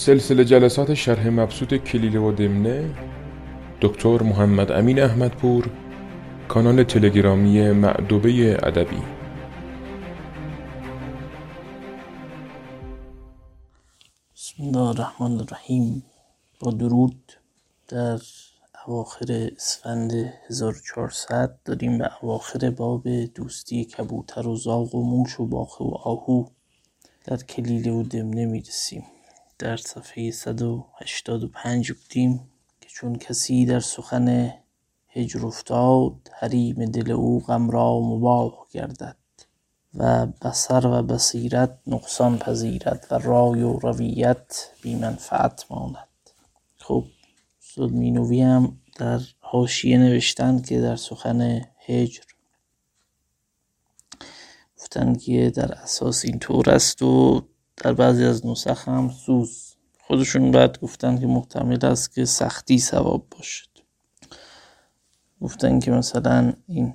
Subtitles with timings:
[0.00, 2.94] سلسله جلسات شرح مبسوط کلیله و دمنه
[3.80, 5.70] دکتر محمد امین احمدپور
[6.48, 9.02] کانال تلگرامی معدوبه ادبی.
[14.36, 16.02] بسم الله الرحمن الرحیم.
[16.60, 17.32] با درود
[17.88, 18.20] در
[18.86, 20.12] اواخر اسفند
[20.50, 26.44] 1400 داریم به اواخر باب دوستی کبوتر و زاغ و موش و باخه و آهو
[27.24, 29.02] در کلیله و دمنه می‌رسیم.
[29.60, 34.54] در صفحه 185 بودیم که چون کسی در سخن
[35.08, 39.16] هجر افتاد حریم دل او غم را مباح گردد
[39.94, 46.08] و بصر و بصیرت نقصان پذیرد و رای و رویت بی منفعت ماند.
[46.78, 47.04] خب
[47.60, 52.22] سلمینوی هم در حاشیه نوشتن که در سخن هجر
[54.78, 57.42] گفتن که در اساس اینطور است و
[57.80, 59.76] در بعضی از نسخ هم سوز.
[60.00, 63.68] خودشون بعد گفتن که محتمل است که سختی ثواب باشد.
[65.40, 66.94] گفتن که مثلا این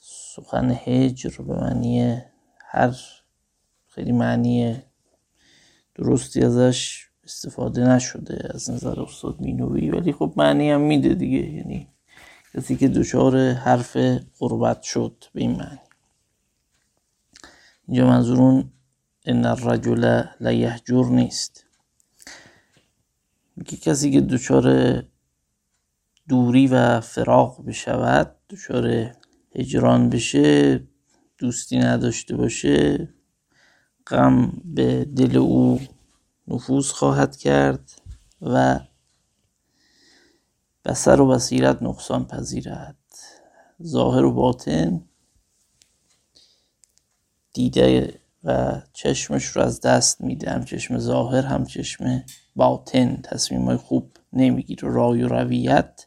[0.00, 2.22] سخن هجر به معنی
[2.60, 2.96] هر
[3.88, 4.82] خیلی معنی
[5.94, 9.90] درستی ازش استفاده نشده از نظر استاد مینوی.
[9.90, 11.50] ولی خب معنی هم میده دیگه.
[11.50, 11.88] یعنی
[12.54, 13.96] کسی که دچار حرف
[14.38, 15.80] قربت شد به این معنی.
[17.88, 18.70] اینجا منظور اون
[19.24, 21.64] ان الرجل لیهجر نیست
[23.56, 25.02] میگه کسی که دچار
[26.28, 29.12] دوری و فراق بشود دچار
[29.56, 30.80] هجران بشه
[31.38, 33.08] دوستی نداشته باشه
[34.06, 35.80] غم به دل او
[36.48, 37.90] نفوذ خواهد کرد
[38.42, 38.80] و
[40.84, 42.96] بسر و بصیرت نقصان پذیرد.
[43.82, 45.04] ظاهر و باطن
[47.52, 50.50] دیده و چشمش رو از دست میده.
[50.50, 52.24] هم چشم ظاهر هم چشم
[52.56, 53.16] باطن.
[53.16, 54.88] تصمیم های خوب نمی‌گیره.
[54.88, 56.06] رای و رویت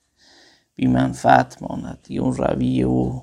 [0.75, 1.99] بی منفعت ماند.
[2.03, 3.21] دیگه اون رویه و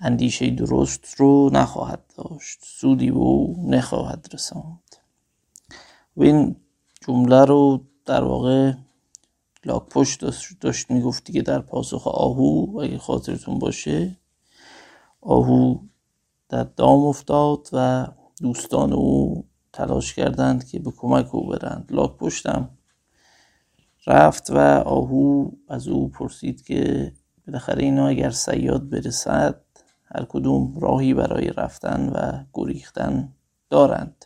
[0.00, 2.58] اندیشه درست رو نخواهد داشت.
[2.62, 4.96] سودی به او نخواهد رساند.
[6.16, 6.56] و این
[7.06, 8.72] جمله رو در واقع
[9.64, 10.20] لاک پشت
[10.60, 14.16] داشت می‌گفتی که در پاسخ آهو اگه خاطرتون باشه
[15.20, 15.78] آهو
[16.52, 18.06] در دام افتاد و
[18.42, 21.88] دوستان او تلاش کردند که به کمک او برند.
[21.90, 22.70] لاک پشتم
[24.06, 27.12] رفت و آهو از او پرسید که
[27.46, 29.60] بالاخره اینا اگر سیاد برسد
[30.04, 33.32] هر کدوم راهی برای رفتن و گریختن
[33.70, 34.24] دارند.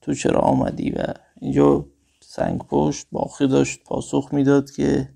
[0.00, 1.04] تو چرا آمدی؟ و
[1.40, 1.86] اینجا
[2.20, 5.14] سنگ پشت باخی داشت پاسخ می‌داد که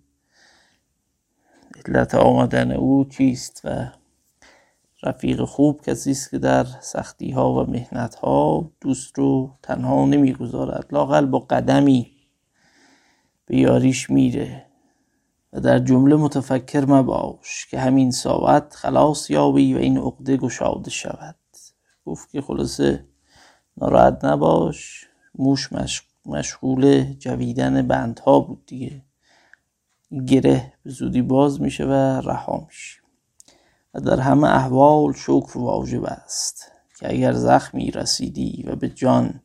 [1.87, 3.98] علت آمدن او چیست و
[5.03, 10.87] رفیق خوب کسی است که در سختی ها و مهنت ها دوست رو تنها نمی‌گذارد.
[10.91, 12.11] لاقل با قدمی
[13.47, 14.65] به یاریش میره.
[15.53, 21.37] و در جمله متفکر مباش که همین ساعت خلاص یابی و این عقده گشاده شود.
[22.07, 23.05] گفت که خلاصه
[23.77, 25.69] ناراحت نباش موش
[26.27, 29.03] مشغول جویدن بندها بود دیگه.
[30.27, 31.93] گره به زودی باز میشه و
[32.25, 33.08] رها میشه.
[33.95, 39.41] در همه احوال شکر واجب است که اگر زخمی رسیدی و به جان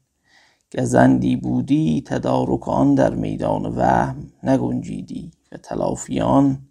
[0.77, 6.67] گزندی بودی تدارک آن در میدان وهم نگنجیدی و تلافیان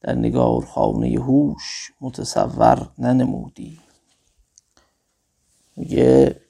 [0.00, 3.80] در نگار خانه هوش متصور ننمودی.
[5.76, 6.40] میگه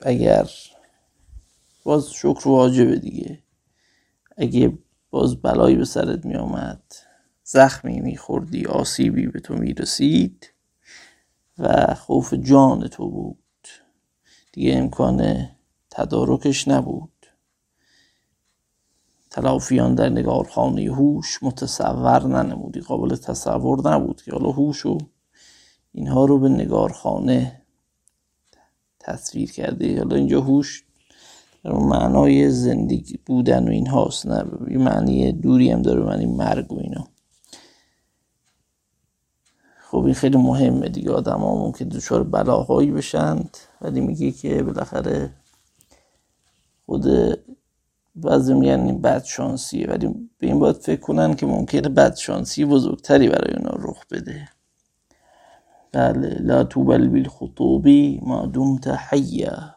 [0.00, 0.50] اگر
[1.84, 3.42] باز شکر واجبه دیگه.
[4.36, 4.78] اگه
[5.10, 6.82] باز بلایی به سرت می آمد
[7.44, 10.50] زخمی میخوردی آسیبی به تو می‌رسید
[11.58, 13.38] و خوف جان تو بود.
[14.52, 15.48] دیگه امکان
[15.90, 17.10] تدارکش نبود.
[19.30, 24.98] تلافیان در نگارخانه هوش متصور ننمودی قابل تصور نبود که حالا هوش و
[25.92, 27.62] اینها رو به نگارخانه
[29.00, 30.84] تصویر کرده حالا اینجا هوش
[31.64, 36.72] در معنای زندگی بودن و این هاست نه؟ یه معنی دوری هم داره معنی مرگ
[36.72, 37.13] و اینا.
[39.94, 41.12] خب این خیلی مهمه دیگه.
[41.12, 45.34] آدم ها ممکن دچار بلاهایی بشند ولی میگه که بالاخره
[46.86, 47.06] خود
[48.16, 53.28] بعضی میگن بد شانسیه ولی به این باید فکر کنن که ممکنه بد شانسی بزرگتری
[53.28, 54.48] برای اونا رخ بده.
[55.92, 57.88] بله لا توبل بالخطوب
[58.22, 59.76] ما دمت حیا.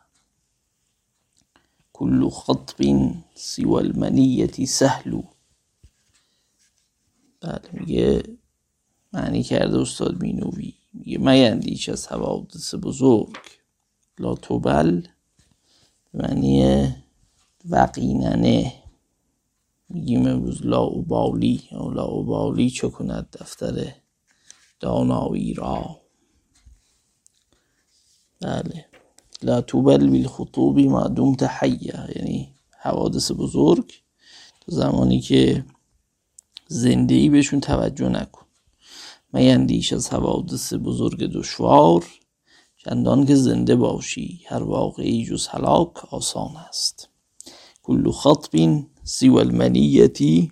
[1.94, 5.24] كل خطب سوى المنیتی سهلو
[7.42, 8.24] بله میگه
[9.18, 10.74] معنی کرده استاد مینوی.
[10.94, 13.38] میگه میندیش از حوادث بزرگ.
[14.20, 15.02] لا توبل
[16.14, 16.88] معنی
[17.70, 18.74] وقیننه.
[19.90, 23.94] میگیم امروز لاوبالی یا لاوبالی چه کند دفتر
[24.80, 26.02] دانایی را؟
[28.42, 28.86] بله.
[29.42, 33.94] لا توبل بالخطوبی ما دمت حیه یعنی حوادث بزرگ.
[34.62, 35.66] تو زمانی که
[36.68, 38.47] زنده ای بهشون توجه نکن.
[39.34, 42.06] میندیش از حوادث بزرگ دشوار.
[42.78, 47.10] چندان که زنده باشی هر واقعی جز هلاک آسان است.
[47.84, 50.52] کل خطب سوى المنیتی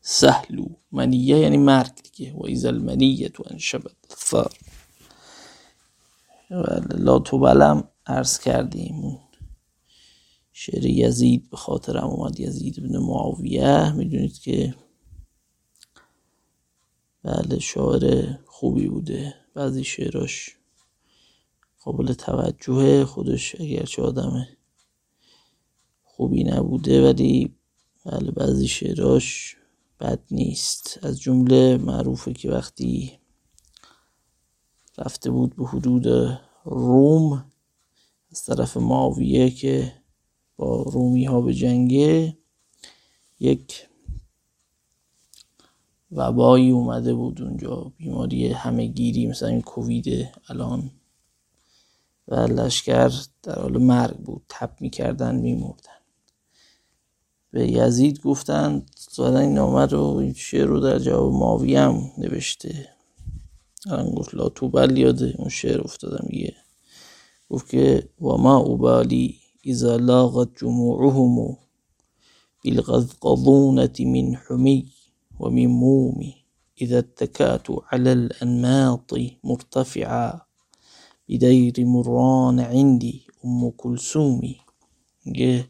[0.00, 2.32] سهلو منیه یعنی مرگ دیگه.
[2.32, 4.52] و ایز المنیت و انشبت الثار.
[6.98, 9.18] لا بلم عرض کردیم
[10.52, 13.92] شعر یزید به خاطرم اومد یزید ابن معاویه.
[13.92, 14.74] می‌دونید که
[17.22, 19.34] بله شاعر خوبی بوده.
[19.54, 20.56] بعضی شعراش
[21.80, 24.46] قابل توجه خودش اگرچه آدم
[26.02, 27.54] خوبی نبوده ولی
[28.06, 29.56] بله بعضی شعراش
[30.00, 30.98] بد نیست.
[31.02, 33.18] از جمله معروفه که وقتی
[34.98, 36.06] رفته بود به حدود
[36.64, 37.44] روم
[38.32, 39.92] از طرف معاویه که
[40.56, 42.38] با رومی ها به جنگه
[43.40, 43.89] یک
[46.12, 50.90] وبایی اومده بود اونجا بیماری همه گیری مثلا این کووید الان.
[52.28, 53.12] و لشکر
[53.42, 56.00] در حال مرگ بود تپ می‌کردن میمردن.
[57.50, 58.82] به یزید گفتن
[59.18, 62.88] این نامه رو این شعر رو در جواب ماویه هم نوشته.
[63.86, 66.54] الان گفت لا توبل یاده اون شعر افتادم میگه
[67.50, 71.56] گفت که و ما اوبالی اذا لاغت جموعهم
[72.64, 74.92] بالغضقضونة من حمی
[75.40, 76.34] و من مومی
[76.76, 79.14] اذا اتكات على الانماط
[79.44, 80.40] مرتفعا
[81.28, 83.72] بدیر مران عندی ام
[85.24, 85.68] میگه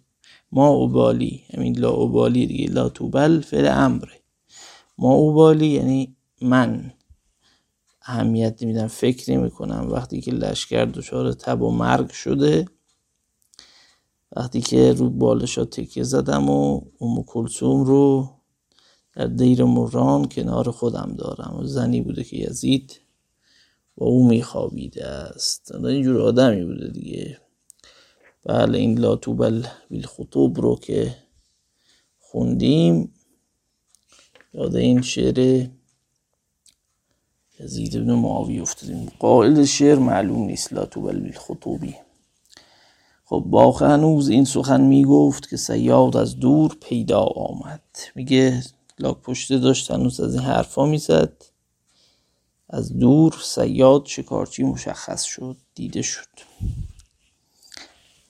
[0.52, 4.20] ما اوبالی همین لا اوبالی دیگه لا توبل فعل امره
[4.98, 6.92] ما اوبالی یعنی من؟
[8.02, 12.66] اهمیت نمیدم فکر نمی کنم وقتی که لشکر دچار تب و مرگ شده
[14.36, 18.28] وقتی که رو بالشا تکیه زدم و ام کلسوم رو
[19.14, 21.56] در دیر مران کنار خودم دارم.
[21.60, 23.00] و زنی بوده که یزید
[23.96, 25.74] با او میخوابیده است.
[25.74, 27.38] اینجور آدمی بوده دیگه.
[28.44, 31.16] بله این لا توبل بالخطوب رو که
[32.18, 33.14] خوندیم
[34.54, 35.68] یاد این شعر
[37.60, 39.12] یزید ابن معاوی افتادیم.
[39.18, 41.94] قائل شعر معلوم نیست لا توبل بالخطوبی
[43.24, 47.82] خب باخ هنوز این سخن می‌گفت که سیاد از دور پیدا آمد.
[48.14, 48.62] میگه
[49.00, 51.42] لاک پشته داشت هنوز از این حرفا می‌زد.
[52.68, 56.28] از دور سیاد شکارچی مشخص شد دیده شد.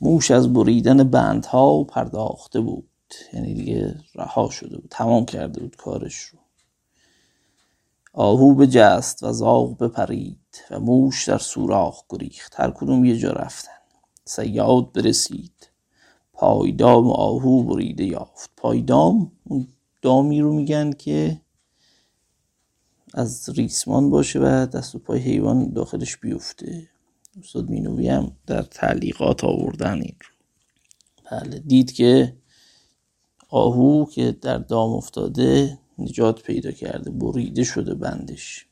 [0.00, 2.88] موش از بریدن بندها پرداخته بود
[3.32, 6.38] یعنی دیگه رها شده بود تمام کرده بود کارش رو.
[8.12, 12.55] آهو به جست و زاغ بپرید و موش در سوراخ گریخت.
[12.61, 13.73] هر کدوم یه جا رفتن.
[14.25, 15.70] سیاد برسید.
[16.32, 18.50] پایدام آهو بریده یافت.
[18.56, 19.69] پایدام اون
[20.02, 21.41] دامی رو میگن که
[23.14, 26.88] از ریسمان باشه و دست و پای حیوان داخلش بیفته.
[27.38, 30.35] استاد مینوی هم در تعلیقات آوردن این رو.
[31.31, 32.37] بله دید که
[33.49, 38.66] آهو که در دام افتاده نجات پیدا کرده بریده شده بندش.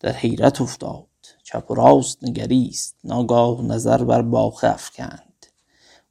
[0.00, 1.06] در حیرت افتاد
[1.42, 5.46] چپ و راست نگریست ناگاه نظر بر باخه افکند.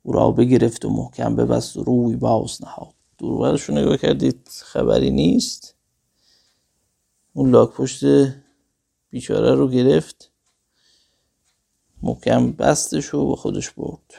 [0.03, 2.93] او را بگرفت و محکم ببست و روی باز نهاد.
[3.23, 5.75] دورورش رو نگاه کردید خبری نیست.
[7.33, 8.03] اون لاک پشت
[9.09, 10.31] بیچاره رو گرفت.
[12.01, 14.13] محکم بستش و با خودش برد.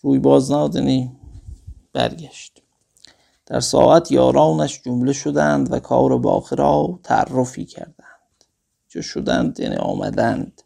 [0.00, 1.16] روی باز نهادنی
[1.92, 2.62] برگشت.
[3.46, 8.44] در ساعت یارانش جمله شدند و کار باخه را تعرفی کردند.
[8.88, 10.62] چه شدند؟ یعنی آمدند.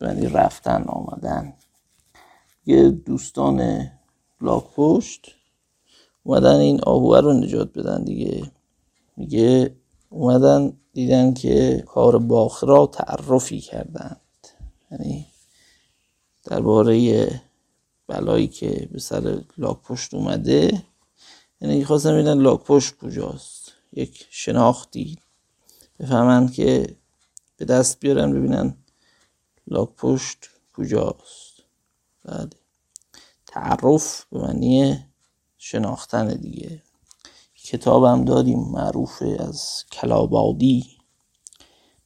[0.00, 1.54] یعنی رفتن آمدن.
[2.66, 3.88] یه دوستان
[4.40, 5.34] لاک پشت
[6.22, 8.52] اومدن این آهوه رو نجات بدن دیگه.
[9.16, 9.76] میگه
[10.10, 14.20] اومدن دیدن که کار باخ را تعرفی کردند.
[14.90, 15.26] یعنی
[16.44, 17.30] درباره
[18.06, 20.82] بلایی که به سر لاک پشت اومده
[21.60, 23.72] یعنی خواستم ببینن لاک پشت کجاست.
[23.92, 25.18] یک شناختی
[26.00, 26.96] بفهمن که
[27.56, 28.76] به دست بیارن ببینن
[29.66, 30.38] لاک پشت
[30.76, 31.62] کجاست.
[32.24, 32.67] بله.
[33.58, 34.98] تعرف معنی
[35.58, 36.82] شناختن دیگه.
[37.64, 40.86] کتاب هم داریم معروفه از کلابادی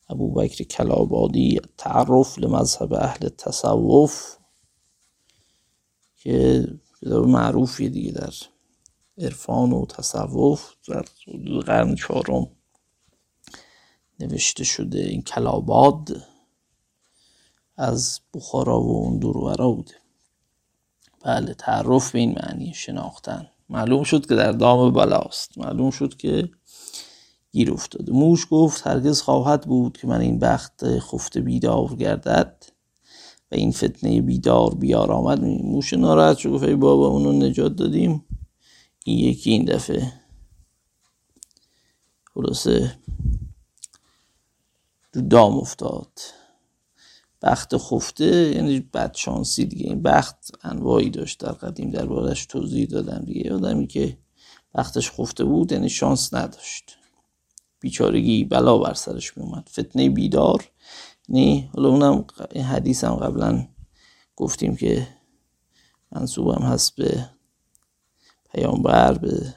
[0.08, 4.36] ابو بکر کلابادی تعرف لمذهب اهل تصوف
[6.16, 6.66] که
[7.00, 8.32] کتاب معروفی دیگه در
[9.18, 11.04] عرفان و تصوف در
[11.66, 12.50] قرن چهارم
[14.20, 16.22] نوشته شده این کلاباد
[17.76, 20.01] از بخارا و اون دورورا بوده.
[21.24, 23.48] بله تعرف به این معنی شناختن.
[23.68, 26.48] معلوم شد که در دام بلاست معلوم شد که
[27.52, 28.12] گیر افتاده.
[28.12, 32.64] موش گفت هرگز خواهد بود که من این بخت خفته بیدار گردد
[33.52, 38.24] و این فتنه بیدار بیار آمد موش ناراحت شد گفت ای بابا اونو نجات دادیم.
[39.04, 40.12] این یکی این دفعه.
[42.34, 42.98] خلاصه
[45.14, 46.20] رو دام افتاد.
[47.42, 49.86] بخت خفته یعنی بد شانسی دیگه.
[49.86, 53.54] این بخت انواعی داشت در قدیم دربارش توضیح دادم دیگه.
[53.54, 54.18] آدمی که
[54.74, 56.96] بختش خفته بود یعنی شانس نداشت.
[57.80, 60.70] بیچارگی بلا بر سرش می اومد فتنه بیدار.
[61.28, 63.68] نه حالا اونم این حدیث هم قبلا
[64.36, 65.08] گفتیم که
[66.12, 67.28] منصوبم هست به
[68.52, 69.54] پیامبر به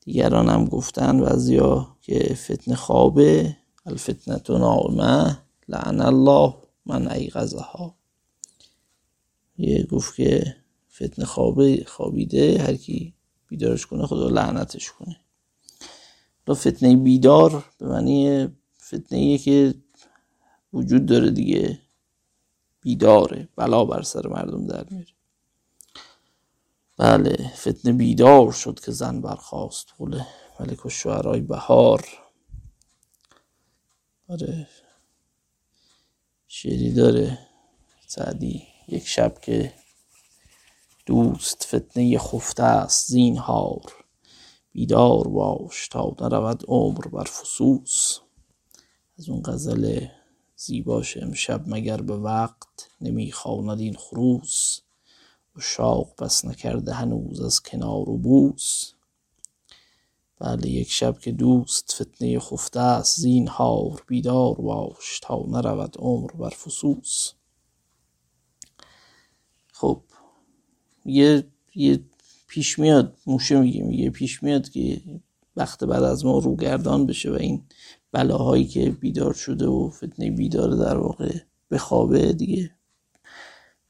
[0.00, 3.56] دیگران هم گفتن بعضیا که فتنه خوابه.
[3.86, 6.54] الفتنه نامه لعن الله
[6.86, 7.28] من
[7.60, 7.94] ها
[9.58, 10.56] یه گفت که
[10.94, 13.14] فتنه خوابه خوابیده هر کی
[13.48, 15.20] بیدارش کنه خدا لعنتش کنه.
[16.48, 18.48] و فتنه بیدار به معنی
[18.82, 19.74] فتنه که
[20.72, 21.78] وجود داره دیگه.
[22.80, 25.06] بیداره بلا بر سر مردم در میره.
[26.96, 30.22] بله فتنه بیدار شد که زن برخواست قول
[30.60, 32.08] ملک و شعرهای بهار.
[34.28, 34.68] آره.
[36.58, 37.38] شعری داره.
[38.06, 39.72] سعدی یک شب که
[41.06, 44.04] دوست فتنه خفته است زینهار.
[44.72, 48.18] بیدار باش تا نرود عمر بر فسوس.
[49.18, 50.06] از اون غزل
[50.56, 54.80] زیباش امشب مگر به وقت نمی‌خواند این خروس؟
[55.56, 58.92] و شاق بس نکرده هنوز از کنار و بوس.
[60.38, 66.48] بله یک شب که دوست فتنه خفته است زینهار بیدار باش تا نرود عمر بر
[66.48, 67.32] فسوس.
[69.72, 70.02] خب
[71.04, 72.00] یه یه
[72.48, 75.02] پیش میاد موشه میگه میگه پیش میاد که
[75.56, 77.62] وقت بعد از ما روگردان بشه و این
[78.12, 81.38] بلاهایی که بیدار شده و فتنه بیدار در واقع
[81.68, 82.70] به خوابه دیگه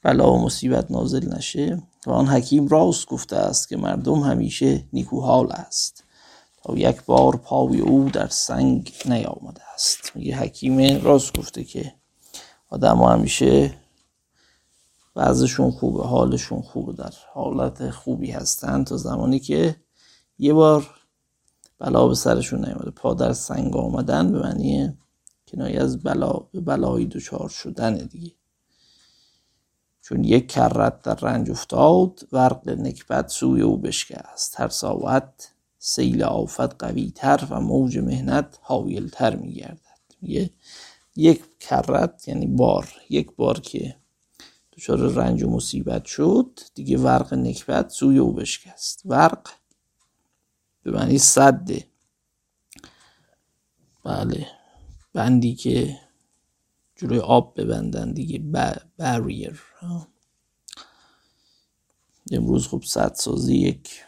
[0.02, 1.82] بلا و مصیبت نازل نشه.
[2.06, 6.05] و آن حکیم راست گفته است که مردم همیشه نیکوحال است.
[6.66, 10.12] تا یک بار پای او در سنگ نیامده است.
[10.14, 11.94] میگه حکیم راست گفته که
[12.70, 13.75] آدم همیشه
[15.14, 19.76] بعضشون خوبه حالشون خوبه در حالت خوبی هستن تا زمانی که
[20.38, 20.90] یه بار
[21.78, 22.90] بلا به سرشون نیامده.
[22.90, 24.99] پا در سنگ آمدن به معنی
[25.49, 28.32] کنایه از بلا به بلایی دچار شدن دیگه.
[30.02, 34.61] چون یک کرت در رنج افتاد ورق نکبت سوی او بشکست.
[34.61, 35.55] هر ساعت
[35.87, 39.81] سیل آفت قوی تر و موج مهنت حاویل تر میگردد.
[40.21, 40.50] میگه
[41.16, 43.97] یک کرت یعنی بار یک بار که
[44.73, 49.02] دچار رنج و مصیبت شد دیگه ورق نکبت سوی او بشکست.
[49.05, 49.49] ورق
[50.83, 51.87] به معنی صده
[54.05, 54.47] بله.
[55.12, 55.99] بندی که
[56.97, 58.38] جلوی آب ببندن دیگه
[58.99, 59.62] بریر
[62.33, 64.05] امروز خب صد سازی یک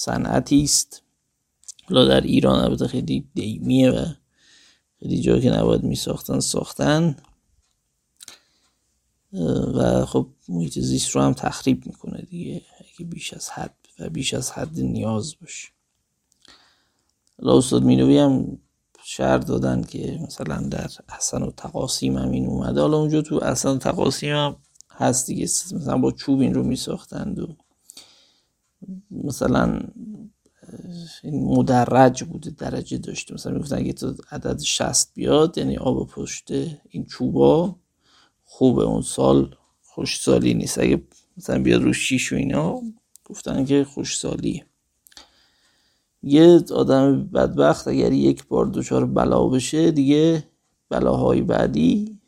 [0.00, 1.02] صنعتی است.
[1.88, 4.06] حالا در ایران البته خیلی دیمیه و
[5.00, 6.40] خیلی جا که نباید می ساختن.
[6.40, 7.16] ساختن
[9.74, 14.34] و خب محیط زیست رو هم تخریب می‌کنه دیگه اگه بیش از حد و بیش
[14.34, 15.68] از حد نیاز باشه.
[17.38, 18.58] حالا استاد مینوی هم
[19.04, 22.80] شهر دادن که مثلا در احسن و تقاسیم هم این اومده.
[22.80, 24.56] حالا اونجا تو احسن و تقاسیم هم
[24.90, 27.56] هست دیگه مثلا با چوب این رو میساختند و
[29.10, 29.80] مثلا
[31.22, 36.50] این مدرج بوده درجه داشته مثلا می‌گفتن اگه تو عدد 60 بیاد یعنی آب پشت
[36.88, 37.76] این چوبا
[38.44, 40.78] خوبه اون سال خوش سالی نیست.
[40.78, 41.02] اگه
[41.36, 42.82] مثلا بیاد رو شیش و اینا
[43.24, 44.66] گفتن که خوش سالیه
[46.22, 50.44] یه آدم بدبخت اگر یک بار دچار بلا بشه دیگه
[50.88, 52.18] بلاهای بعدی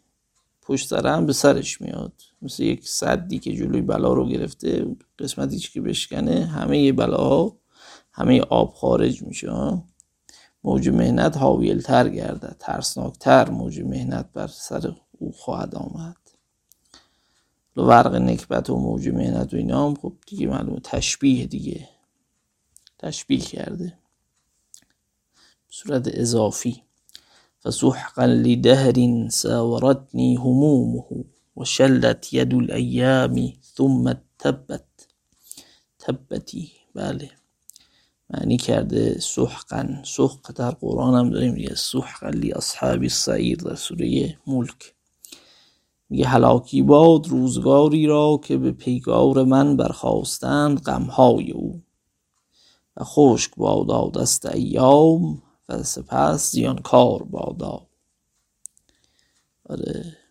[0.62, 2.12] پشت سر به سرش میاد.
[2.42, 7.58] مثل یک صدی که جلوی بلا رو گرفته قسمتی که بشکنه همه بلاها
[8.12, 9.50] همه آب خارج میشه
[10.64, 16.16] موج مهنت حاویلتر گرده ترسناکتر موج مهنت بر سر او خواهد آمد.
[17.76, 21.88] ورق نکبت و موج مهنت و اینا هم خب دیگه معلومه تشبیه دیگه.
[22.98, 23.98] تشبیه کرده.
[25.68, 26.82] صورت اضافی.
[27.64, 31.24] فسحقا لدهر ساورتني همومه.
[31.56, 34.86] وشلت يد الأيام ثم تبت.
[35.98, 37.30] تبتی بله.
[38.30, 40.02] معنی کرده سحقا.
[40.04, 41.74] سحق در قرآن هم داریم دیگه.
[41.74, 44.94] سحقا لی اصحاب السعیر در سوره ملک.
[46.10, 51.82] میگه هلاکی باد روزگاری را که به پیگار من برخواستند غمهای او.
[52.96, 57.86] و خشک بادا دست ایام و سپس زیانکار بادا
[59.68, 60.21] آره.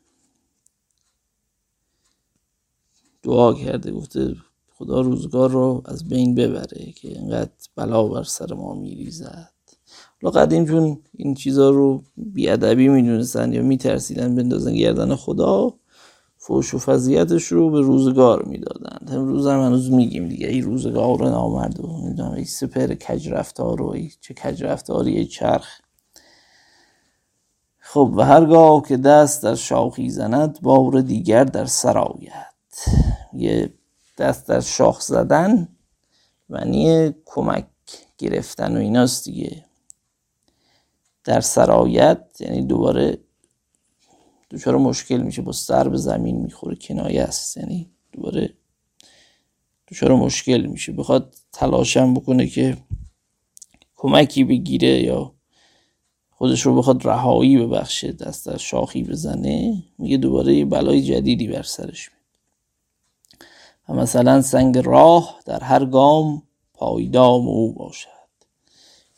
[3.23, 4.35] دعا کرده گفته
[4.77, 9.51] خدا روزگار رو از بین ببره که اینقدر بلا بر سر ما میریزد.
[10.21, 15.73] حالا قدیم چون این چیزا رو بیادبی می‌دونستن یا میترسیدن بندازن گردن خدا
[16.37, 19.09] فوش و فضیتش رو به روزگار می‌دادند.
[19.11, 23.83] امروز هم هنوز میگیم دیگه ای روزگار رو نامرد و می‌دونم ای سپر کج رفتار
[23.83, 25.67] ای چه کج رفتاری ای چرخ.
[27.79, 32.50] خب و هرگاه که دست در شاخی زند بار دیگر در سرایت
[33.33, 33.73] یه
[34.17, 35.67] دست در شاخ زدن
[36.49, 37.67] معنی کمک
[38.17, 39.65] گرفتن و ایناست دیگه.
[41.23, 43.17] در سرایت یعنی دوباره
[44.51, 47.57] دچار مشکل میشه با سر به زمین می‌خوره کنایه است.
[47.57, 48.53] یعنی دوباره
[49.87, 50.91] دچار مشکل میشه.
[50.91, 52.77] بخواد تلاشم بکنه که
[53.95, 55.33] کمکی بگیره یا
[56.29, 61.63] خودش رو بخواد رهایی ببخشه دست در شاخی بزنه میگه دوباره یه بلای جدیدی بر
[61.63, 62.20] سرش میاد.
[63.89, 68.09] و مثلا سنگ راه در هر گام پایدام او باشد.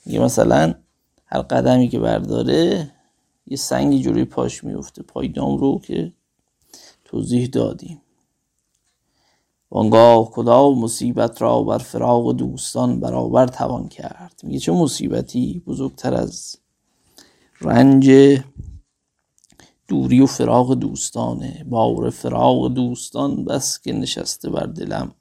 [0.06, 0.74] میگه مثلا
[1.26, 2.92] هر قدمی که برداره
[3.48, 6.14] یه سنگی جوری پاش میفته پایدام رو که
[7.06, 8.02] توضیح دادیم.
[9.72, 16.56] وانگاه کدام مصیبت را بر فراغ دوستان برابر توان کرد؟ میگه چه مصیبتی بزرگتر از
[17.62, 18.12] رنج
[19.94, 25.12] دوری و فراغ دوستانه بار فراغ دوستان بس که نشسته بر دلم.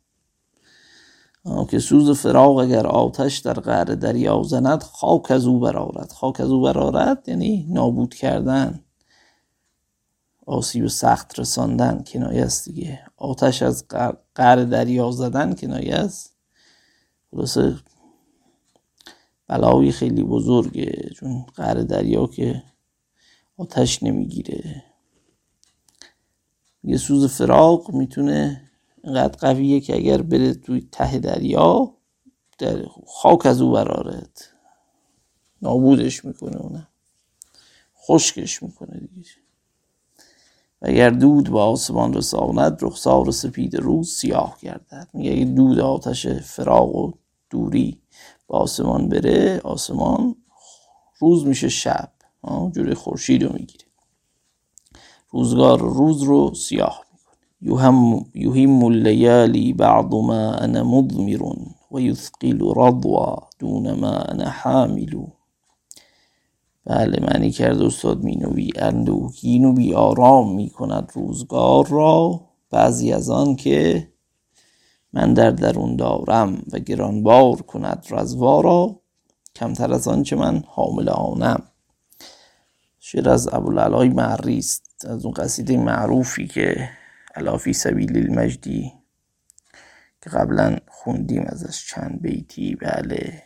[1.71, 6.51] که سوز فراغ اگر آتش در قعر دریا زند خاک از او برارد خاک از
[6.51, 8.81] او برارد یعنی نابود کردن.
[10.47, 13.01] آسیب سخت رساندن کنایه است دیگه.
[13.17, 13.85] آتش از
[14.35, 16.37] قعر دریا زدن کنایه است.
[17.31, 17.77] خلاصه
[19.49, 21.11] بلایی خیلی بزرگه.
[21.15, 22.63] چون قعر دریا که
[23.63, 24.85] آتش نمی‌گیره.
[26.85, 28.71] یه سوز فراغ می‌تونه
[29.05, 31.95] اینقدر قویه که اگر بره توی ته دریا
[32.59, 34.41] در خاک از او برارد
[35.63, 36.89] نابودش می‌کنه اونه.
[37.97, 39.31] خشکش می‌کنه دیگه.
[40.83, 45.09] و اگر دود به آسمان رساند رخسار سپید روز سیاه گردد.
[45.13, 47.13] میگه اگه دود آتش فراغ و
[47.51, 48.01] دوری
[48.49, 50.37] به آسمان بره آسمان
[51.19, 52.13] روز میشه شب.
[52.75, 53.85] جوری خورشید رو می‌گیره.
[55.31, 57.05] روزگار روز رو سیاه
[57.63, 61.57] يهم يهم الليالي بعض ما أنا مضمر
[61.91, 65.27] ويثقل رضوى دون ما أنا حامل
[66.87, 72.41] بله معنی کرد استاد مینوی اندوهگین و بی آرام می کند روزگار را.
[72.71, 74.09] بعضی از آن که
[75.13, 79.01] من در درون دارم و گرانبار کند رزوا را
[79.57, 81.63] کمتر از آن چه من حامل آنم.
[83.13, 86.91] شعر از ابوالعلای معری است از اون قصیده معروفی که
[87.35, 88.93] علافی سبیل المجدی
[90.23, 92.75] که قبلا خوندیم ازش چند بیتی.
[92.75, 93.43] بله.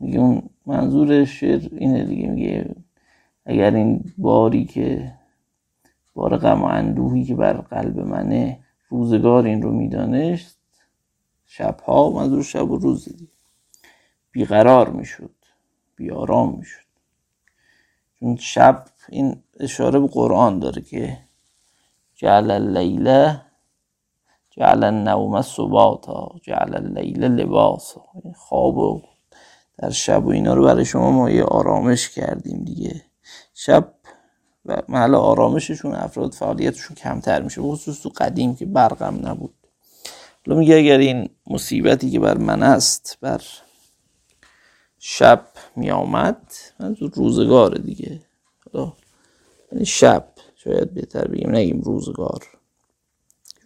[0.00, 2.74] میگه اون منظور شعر اینه دیگه میگه
[3.46, 5.12] اگر این باری که
[6.14, 10.58] بار غم و اندوهی که بر قلب منه روزگار این رو می‌دانست
[11.46, 13.32] شبها منظور شب و روز دیگه.
[14.30, 15.34] بیقرار می‌شد
[15.96, 16.90] بیارام می‌شد.
[18.20, 21.18] چون شب این اشاره به قرآن داره که
[22.14, 23.34] جعل اللیل
[24.50, 28.02] جعل النوم سباتا جعل اللیل لباسا.
[28.36, 29.02] خواب و
[29.78, 33.02] در شب و اینا رو برای شما ما یه آرامش کردیم دیگه.
[33.54, 33.94] شب
[34.66, 39.54] و محل آرامششون افراد فعالیتشون کمتر میشه خصوص تو قدیم که برقم نبود.
[40.46, 43.42] حالا میگه اگر این مصیبتی که بر من است بر
[44.98, 45.46] شب
[45.76, 48.20] میآمد منظور روزگار دیگه.
[49.72, 52.46] یعنی شب شاید بهتر بگیم نگیم روزگار.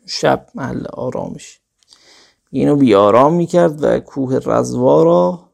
[0.06, 1.60] شب محل آرامش.
[2.50, 5.50] اینو بی آرام می‌کرد و کوه رزوا را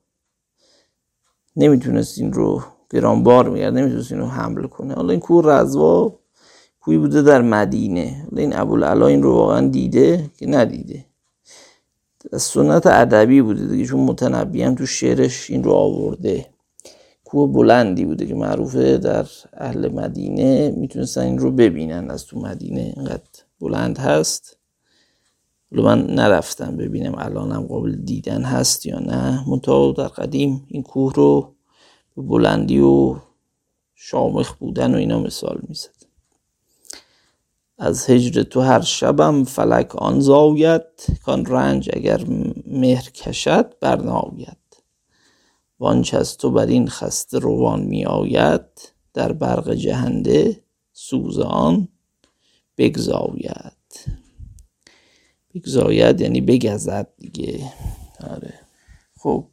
[1.56, 4.94] نمی‌تونست این رو گرانبار میگرد نمی‌تونست این رو حمل کنه.
[4.94, 6.18] حالا این کوه رزوا
[6.80, 8.26] کوی بوده در مدینه.
[8.30, 11.06] حالا این ابوالعلا این رو واقعا دیده که ندیده.
[12.36, 16.46] سنت ادبی بوده دیگه چون متنبی هم تو شعرش این رو آورده.
[17.30, 22.92] کوه بلندی بوده که معروفه در اهل مدینه می‌تونستن این رو ببینن از تو مدینه.
[22.96, 23.22] اینقدر
[23.60, 24.56] بلند هست.
[25.72, 29.50] من نرفتم ببینم الانم قابل دیدن هست یا نه.
[29.50, 31.54] منتها در قدیم این کوه رو
[32.16, 33.16] به بلندی و
[33.94, 36.00] شامخ بودن و اینا مثال می‌زد.
[37.78, 40.82] از هجر تو هر شبم فلک آن زاید
[41.24, 42.20] کان رنج اگر
[42.66, 44.59] مهر کشد برناید
[45.80, 48.62] وانچ از تو بر این خسته روان می آید
[49.14, 51.88] در برق جهنده سوز آن
[52.78, 53.72] بگزاید.
[55.54, 57.72] بگزاید یعنی بگزد دیگه.
[58.30, 58.54] آره.
[59.18, 59.46] خب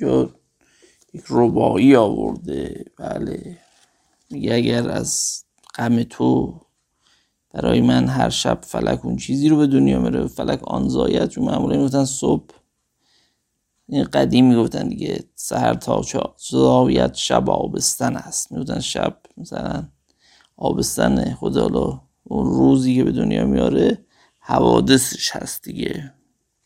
[0.00, 0.28] جو
[1.14, 2.84] یک ربایی آورده.
[2.98, 3.58] بله.
[4.30, 5.42] میگه اگر از
[5.74, 6.60] غم تو
[7.50, 11.28] برای من هر شب فلک اون چیزی رو به دنیا میره فلک آن زاید.
[11.28, 12.57] چون معمولا می‌گفتن صبح
[13.88, 16.02] این قدیم می‌گفتن دیگه سهر تا
[16.50, 18.52] زاویت شب آبستن است.
[18.52, 19.88] می‌گفتن شب مثلا
[20.56, 24.04] آبستن خدا حالا اون روزی که به دنیا میاره
[24.40, 26.12] حوادثش هست دیگه.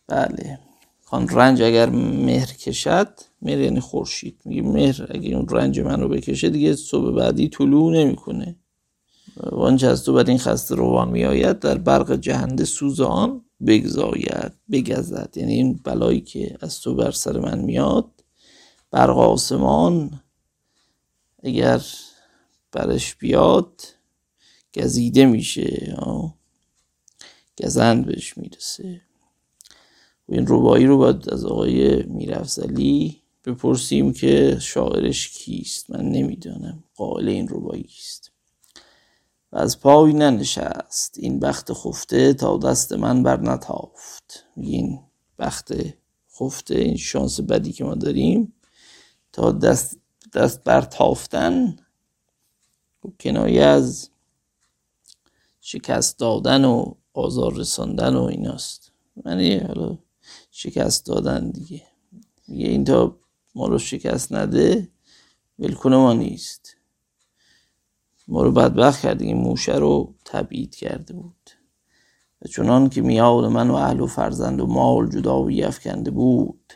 [0.08, 0.58] بله.
[1.04, 3.08] خان رنج اگر مهر کشد
[3.42, 4.40] مهر یعنی خورشید.
[4.44, 8.56] میگه مهر اگه اون رنج من رو بکشه دیگه صبح بعدی طلوع نمی‌کنه.
[9.36, 15.32] وانچه از تو بر این خسته روان میآید در برق جهنده سوز آن بگذاید بگزد.
[15.36, 18.24] یعنی این بلایی که از تو بر سر من میاد
[18.90, 20.22] برق آسمان
[21.42, 21.84] اگر
[22.72, 23.82] برش بیاد
[24.74, 25.96] گزیده میشه.
[27.62, 29.00] گزند بهش می‌رسه.
[30.28, 35.90] این ربایی رو باید از آقای میرفزلی بپرسیم که شاعرش کیست.
[35.90, 38.31] من نمی‌دانم قائل این ربایی کیست.
[39.52, 41.18] و از پای ننشست.
[41.18, 44.44] این بخت خفته تا دست من بر نتافت.
[44.56, 45.00] این
[45.38, 45.72] بخت
[46.40, 48.54] خفته این شانس بدی که ما داریم.
[49.32, 49.98] تا دست
[50.34, 51.76] دست بر تافتن
[53.20, 54.08] کنایه از
[55.60, 58.92] شکست دادن و آزار رساندن و ایناست.
[59.26, 59.98] یعنی حالا
[60.50, 61.82] شکست دادن دیگه.
[62.48, 63.16] میگه این تا
[63.54, 64.88] ما رو شکست نده
[65.58, 66.76] ولکنه ما نیست.
[68.28, 71.50] ما رو بدبخت کرده این موشه رو تبعید کرده بود.
[72.42, 76.72] و چنان که میاد من و اهل و فرزند و مال جداوی افکنده بود.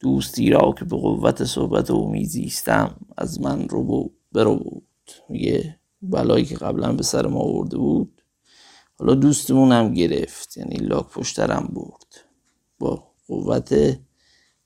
[0.00, 4.86] دوستی را که به قوت صحبت و میزیستم از من رو برو بود.
[5.28, 8.22] میگه بلایی که قبلا به سر ما آورده بود.
[8.98, 12.24] حالا دوستمون هم گرفت یعنی لاک پشترم برد.
[12.78, 13.98] با قوت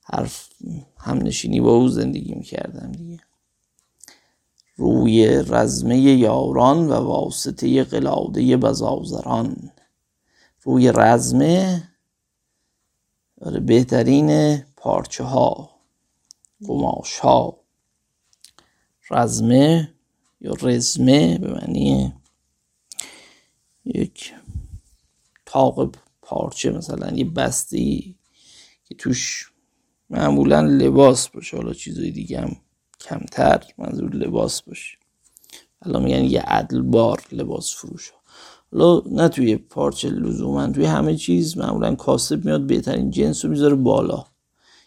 [0.05, 0.49] حرف
[0.99, 3.21] همنشینی با او زندگی می‌کردم دیگه.
[4.77, 9.71] روی رزمه یاران و واسطه قلاده بزازران.
[10.63, 11.89] روی رزمه
[13.41, 15.71] آره، بهترین پارچه ها
[16.67, 17.61] قماش ها
[19.11, 19.95] رزمه
[20.41, 22.13] یا رزمه به معنی
[23.85, 24.35] یک
[25.47, 28.19] تاق پارچه مثلا یه بستی
[28.85, 29.53] که توش
[30.11, 32.57] معمولا لباس باشه حالا چیزای دیگه هم
[33.03, 34.99] کمتر منظور لباس باشه.
[35.83, 38.13] الان میگن یه عدل بار لباس فروش.
[38.73, 43.75] حالا نه توی پارچه لزوما توی همه چیز معمولا کاسب میاد بهترین جنس رو می‌ذاره
[43.75, 44.25] بالا.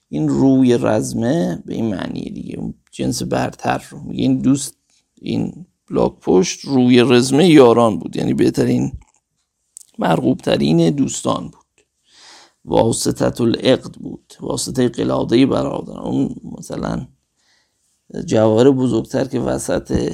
[0.10, 2.74] این روی رزمه به این معنی دیگه.
[2.92, 4.00] جنس برتر رو.
[4.00, 4.78] میگه این دوست
[5.16, 8.16] این بلاک پشت روی رزمه یاران بود.
[8.16, 8.92] یعنی بهترین
[10.00, 11.86] مرغوب ترین دوستان بود.
[12.66, 14.34] واسطت العقد بود.
[14.40, 17.08] واسطه قلاده برادر اون مثلا
[18.26, 20.14] جواهر بزرگتر که وسط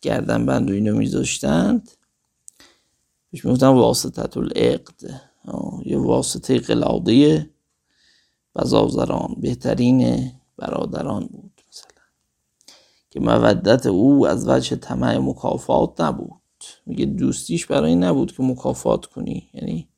[0.00, 1.90] گردن بند و اینو میذاشتند.
[3.32, 5.20] بهش می‌گفتن واسطت العقد
[5.84, 7.50] یه واسطه قلاده
[8.54, 12.02] بزازران بهترین برادران بود مثلا.
[13.10, 16.40] که مودت او از وجه طمع مکافات نبود.
[16.86, 19.50] میگه دوستیش برای این نبود که مکافات کنی.
[19.54, 19.88] یعنی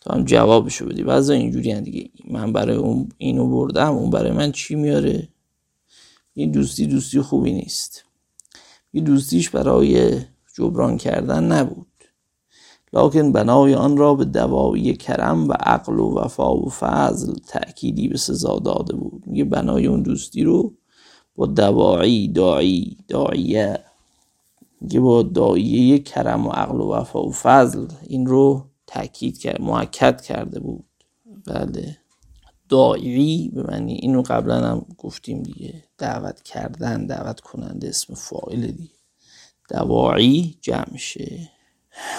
[0.00, 1.02] تو هم جوابشو بدی.
[1.02, 2.10] بعضا اینجوری دیگه.
[2.28, 5.28] من برای اون اینو بردم اون برای من چی میاره؟
[6.34, 8.04] این دوستی دوستی خوبی نیست.
[8.90, 10.20] این دوستیش برای
[10.54, 11.86] جبران کردن نبود.
[12.92, 18.18] لکن بنای آن را به دوایی کرم و عقل و وفا و فضل تأکیدی به
[18.18, 19.22] سزا داده بود.
[19.26, 20.74] میگه بنای اون دوستی رو
[21.36, 23.80] با دوایی داعی داعیه
[24.80, 27.86] میگه با داعیه کرم و عقل و وفا و فضل.
[28.06, 30.84] این رو تأکید کرد معکد کرده بود.
[31.46, 32.03] بله.
[32.68, 35.84] داعی به معنی اینو قبلا هم گفتیم دیگه.
[35.98, 38.94] دعوت کردن دعوت کننده اسم فاعل دیگه.
[39.68, 41.50] دواعی جمع شه.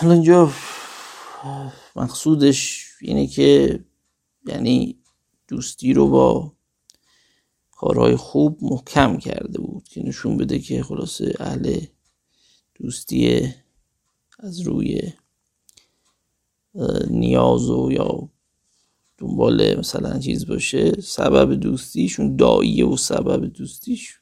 [0.01, 0.51] حالا اینجا
[1.95, 3.79] مقصودش اینه که
[4.47, 4.99] یعنی
[5.47, 6.53] دوستی رو با
[7.71, 9.83] کارهای خوب محکم کرده بود.
[9.83, 11.79] که نشون بده که خلاصه اهل
[12.75, 13.53] دوستی
[14.39, 15.13] از روی
[17.09, 18.29] نیاز و یا
[19.17, 24.19] دنبال مثلا چیز باشه سبب دوستیشون داییه و سبب دوستیش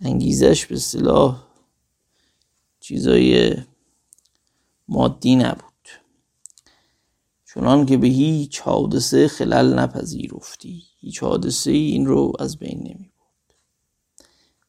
[0.00, 1.42] انگیزش به صلاح
[2.80, 3.54] چیزای
[4.88, 5.72] مادی نبود.
[7.54, 10.82] چنان که به هیچ حادثه خلل نپذیرفتی.
[11.00, 13.54] هیچ حادثه ای این رو از بین نمی بود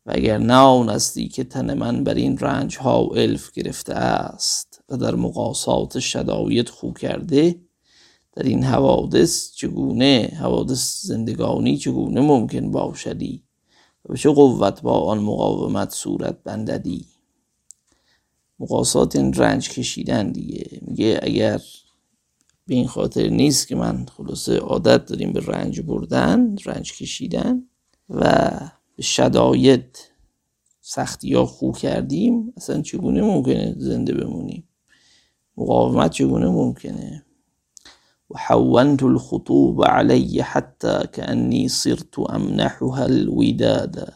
[0.05, 0.99] و اگر نه
[1.33, 6.93] که تن من بر این رنج ها الف گرفته است و در مقاسات شدایت خو
[6.93, 7.66] کرده
[8.37, 13.43] در این حوادث چگونه حوادث زندگانی چگونه ممکن باشدی؟
[14.05, 17.05] و به چه قوت با آن مقاومت صورت بنددی؟
[18.59, 20.79] مقاسات این رنج کشیدن دیگه.
[20.81, 21.61] میگه اگر
[22.67, 27.63] به این خاطر نیست که من خلاصه عادت داریم به رنج بردن رنج کشیدن
[28.09, 28.51] و
[28.95, 30.09] به شدایت
[30.81, 34.67] سختی ها خو کردیم اصلا چگونه ممکنه زنده بمونیم؟
[35.57, 37.26] مقاومت چگونه ممکنه؟
[38.29, 44.09] وحونت الخطوب علي حتى كأني صرت أمنحها الوداد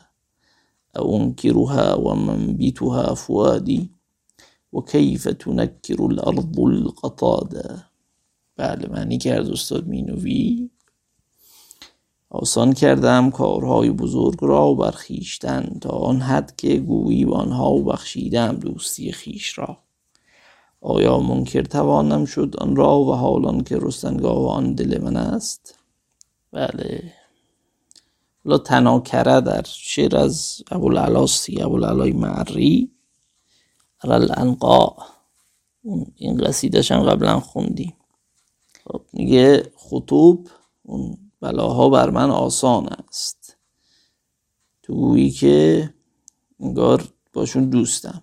[0.98, 3.92] أو أنكرها ومنبتها فؤادي
[4.72, 7.84] وكيف تنكر الأرض القطادا
[8.58, 10.70] بله معنی کرد استاد مینوی
[12.30, 19.12] آسان کردم کارهای بزرگ را برخیشتن تا آن حد که گویی به آنها بخشیدم دوستی
[19.12, 19.78] خیش را.
[20.82, 25.80] آیا منکر توانم شد آن را و حالان که رستنگاه آن دل من است؟
[26.52, 27.14] بله.
[28.46, 32.92] حالا تناکره در شعر از ابوالعلاستی ابوالعلای معری
[34.04, 34.96] علال انقا
[36.16, 37.94] این قصیدش هم قبلا خوندیم.
[38.86, 40.50] خب میگه خطوب
[40.84, 43.58] اون بلاها بر من آسان است.
[44.84, 45.94] تو گویی که
[46.60, 48.22] انگار باشون دوستم.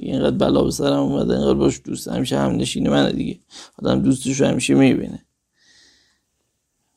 [0.00, 3.38] اینقدر بلا به سرم اومده اینقدر باش دوست همیشه هم نشینی منه دیگه.
[3.82, 5.24] آدم دوستش همیشه می‌بینه.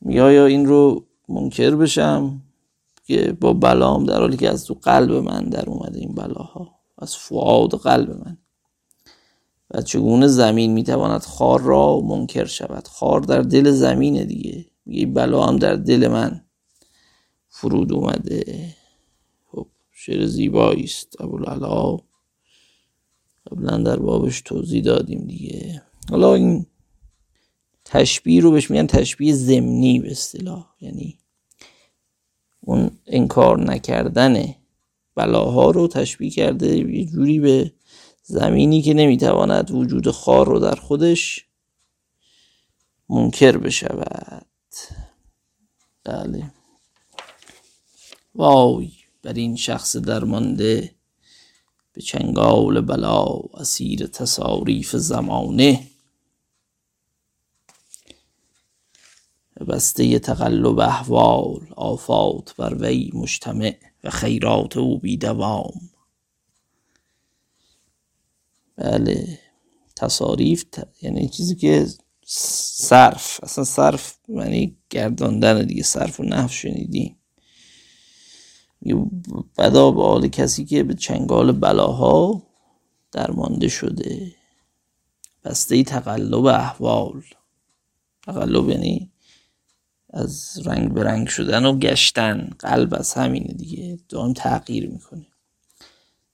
[0.01, 2.41] میگه آیا این رو منکر بشم
[3.05, 7.15] که با بلام در حالی که از تو قلب من در اومده این بلاها؟ از
[7.15, 8.37] فعاد قلب من.
[9.71, 14.65] و چگونه زمین می‌تواند خار را منکر شود؟ خار در دل زمینه دیگه.
[14.85, 16.41] میگه بلا هم در دل من
[17.47, 18.67] فرود اومده.
[19.51, 21.97] خب شعر زیبایی است ابوالعلا.
[23.51, 25.81] قبلا در بابش توضیح دادیم دیگه.
[26.09, 26.65] حالا این
[27.85, 30.65] تشبیه رو بهش میگن تشبیه زمینی به اصطلاح.
[30.81, 31.17] یعنی
[32.59, 34.55] اون انکار نکردن
[35.15, 37.73] بلاها رو تشبیه کرده یه جوری به
[38.23, 41.45] زمینی که نمی‌تواند وجود خار رو در خودش
[43.09, 44.45] منکر بشود.
[46.03, 46.51] بله.
[48.35, 48.91] وای
[49.23, 50.95] بر این شخص درمانده
[51.93, 55.87] به چنگال بلا اسیر تصاریف زمانه.
[59.67, 65.71] بسته تقلب احوال آفات بر وی مجتمع و خیرات او بی دوام
[68.75, 69.39] بله
[69.95, 70.65] تصاریف
[71.01, 71.87] یعنی چیزی که
[72.25, 77.20] صرف اصلا صرف یعنی گرداندن دیگه صرف و نحو شنیدیم.
[79.57, 82.43] بدا به حال کسی که به چنگال بلاها
[83.11, 84.35] درمانده شده.
[85.43, 87.23] بسته تقلب احوال.
[88.23, 89.11] تقلب یعنی
[90.09, 92.49] از رنگ به رنگ شدن و گشتن.
[92.59, 93.99] قلب از همینه دیگه.
[94.09, 95.27] دائم تغییر می‌کنه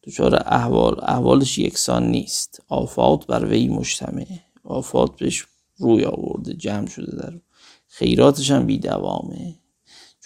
[0.03, 0.99] دچار احوال.
[1.03, 2.63] احوالش یکسان نیست.
[2.67, 4.25] آفات بر وی مجتمع.
[4.63, 5.45] آفات بهش
[5.77, 7.39] روی آورده جمع شده در
[7.87, 9.55] خیراتش هم بی دوامه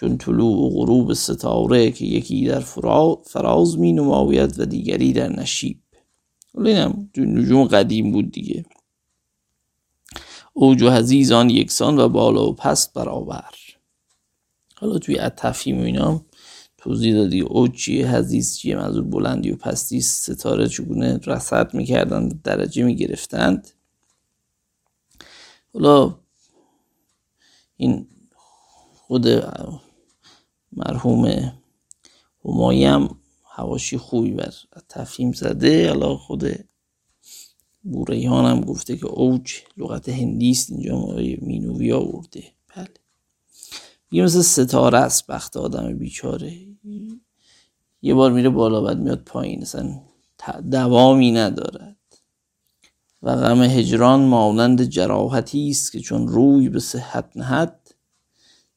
[0.01, 2.59] چون طلوع و غروب ستاره که یکی در
[3.25, 5.79] فراز می نماید و دیگری در نشیب.
[6.55, 8.65] اینم نجوم قدیم بود دیگه.
[10.53, 13.49] اوج و یکسان و بالا و پست برابر.
[14.75, 16.25] حالا توی اتفیم و اینا
[16.77, 22.83] توضیح دادی اوج چیه حزیز چیه منظور بلندی و پستی ستاره چگونه رصد می‌کردن درجه
[22.83, 23.71] می‌گرفتند.
[25.73, 26.15] حالا
[27.77, 28.07] این
[28.93, 29.27] خود
[30.73, 31.53] مرحوم
[32.45, 34.53] همایی هم هواشی خوبی بر
[34.89, 35.89] تفهیم زده.
[35.89, 36.45] حالا خود
[37.83, 40.71] بوریان هم گفته که اوج لغت هندی است.
[40.71, 42.43] اینجا مینوی آورده.
[42.75, 42.87] بله.
[44.11, 46.57] یه مثل ستاره است بخت آدم بیچاره.
[48.01, 49.61] یه بار میره بالا بعد میاد پایین.
[49.61, 50.01] اصلا
[50.71, 51.97] دوامی ندارد.
[53.23, 57.80] و غم هجران مانند جراحتی است که چون روی به صحت نهد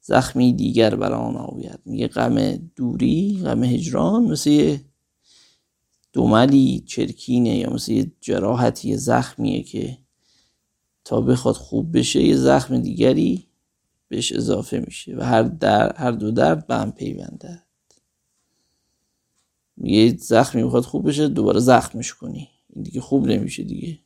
[0.06, 1.80] زخمی دیگر بر آن آید.
[1.84, 4.76] میگه غم دوری غم هجران مثل
[6.12, 9.98] دوملی چرکینه یا مثل یه جراحتی زخمیه که
[11.04, 13.46] تا بخواد خوب بشه یه زخم دیگری
[14.08, 17.62] بهش اضافه میشه و هر, در، هر دو درد به هم پیونده
[19.76, 22.48] یه زخمی می‌خواد خوب بشه دوباره زخمش کنی.
[22.68, 23.98] این دیگه خوب نمیشه دیگه.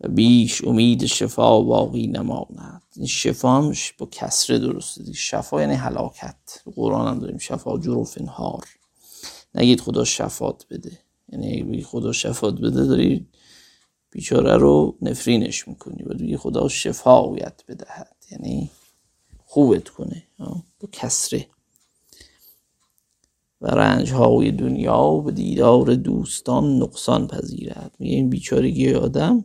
[0.00, 2.82] و بیش امید شفا باقی نماند.
[3.06, 5.18] شفا همش با کسره درسته دیگه.
[5.18, 8.64] شفا یعنی حلاکت قرآن هم داریم شفا جروف انهار
[9.54, 10.98] نگید خدا شفات بده.
[11.28, 13.26] یعنی خدا شفات بده داری
[14.10, 18.16] بیچاره رو نفرینش می‌کنی و دیگه خدا شفایت بدهد.
[18.30, 18.70] یعنی
[19.44, 20.22] خوبت کنه.
[20.80, 21.46] با کسره.
[23.60, 27.96] و رنج های دنیا به دیدار دوستان نقصان پذیرد.
[27.98, 29.44] میگه این بیچارگی آدم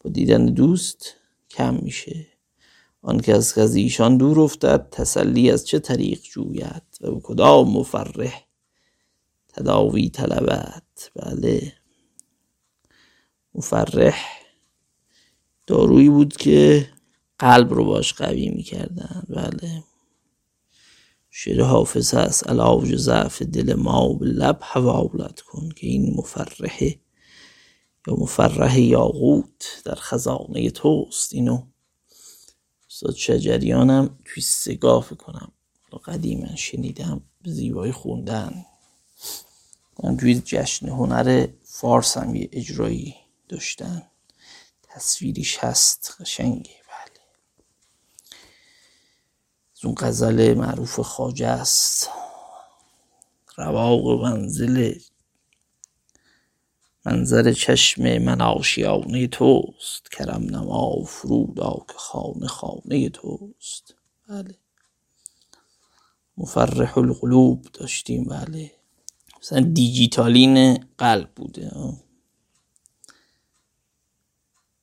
[0.00, 1.14] با دیدن دوست
[1.50, 2.29] کم میشه.
[3.02, 8.44] آن که از ایشان دور افتد تسلی از چه طریق جوید؟ و به کدام مفرح
[9.48, 11.72] تداوی طلبت؟ بله.
[13.54, 14.18] مفرح
[15.66, 16.88] دارویی بود که
[17.38, 19.84] قلب رو باش قوی می‌کردن بله.
[21.30, 22.48] شعر حافظ هست.
[22.48, 27.00] علاج ضعف دل ما به لب حوالت کن که این مفرحه
[28.06, 31.34] یا مفرح یاقوت در خزانه توست.
[31.34, 31.69] اینو
[33.00, 35.52] استاد شجریانم توی سگاه کنم.
[36.04, 38.66] قدیما شنیدم زیبایی خوندن.
[40.02, 43.14] من توی جشن هنر فارس هم یه اجرایی
[43.48, 44.02] داشتن.
[44.82, 47.20] تصویریش هست قشنگه بله.
[49.76, 52.08] از اون غزل معروف خاجه است.
[53.56, 54.94] رواق منزل
[57.06, 63.94] منظر چشم من آشیانه توست کرم نما فرودا که خانه خانه توست.
[64.28, 64.54] بله.
[66.36, 68.70] مفرح القلوب داشتیم بله.
[69.40, 71.70] مثلا دیجیتالین قلب بوده.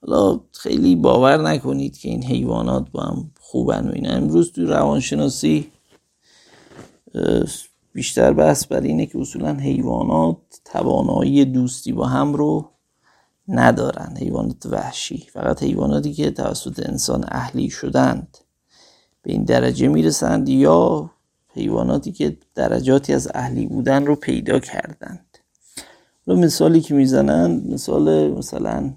[0.02, 4.12] حالا خیلی باور نکنید که این حیوانات با هم خوبن و اینا.
[4.12, 5.72] امروز توی روانشناسی
[7.98, 12.70] بیشتر بحث بر اینه که اصولا حیوانات توانایی دوستی با هم رو
[13.48, 14.18] ندارن.
[14.18, 15.18] حیوانات وحشی.
[15.34, 18.38] فقط حیواناتی که توسط انسان اهلی شدند
[19.22, 21.12] به این درجه می‌رسند یا
[21.48, 25.38] حیواناتی که درجاتی از اهلی بودن رو پیدا کردند.
[26.26, 28.94] رو مثالی که می‌زنن مثال مثلا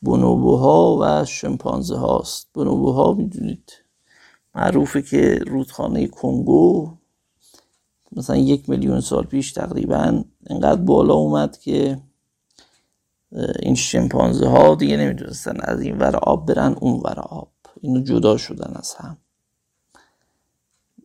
[0.00, 2.48] بونوبوها و شمپانزه هاست.
[2.54, 3.72] بونوبوها می‌دونید
[4.54, 6.97] معروفه که رودخانه کنگو
[8.12, 11.98] مثلا یک میلیون سال پیش تقریبا انقدر بالا اومد که
[13.62, 17.52] این شمپانزه ها دیگه نمی‌دونستن از این ور آب برن اون ور آب.
[17.80, 19.18] اینو جدا شدن از هم.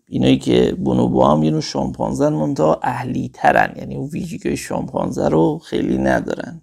[0.08, 5.60] اینایی که بونوبو هم یه نوع شامپانزه منتها اهلی ترن یعنی اون ویژگی شامپانزه رو
[5.60, 6.62] خیلی ندارن.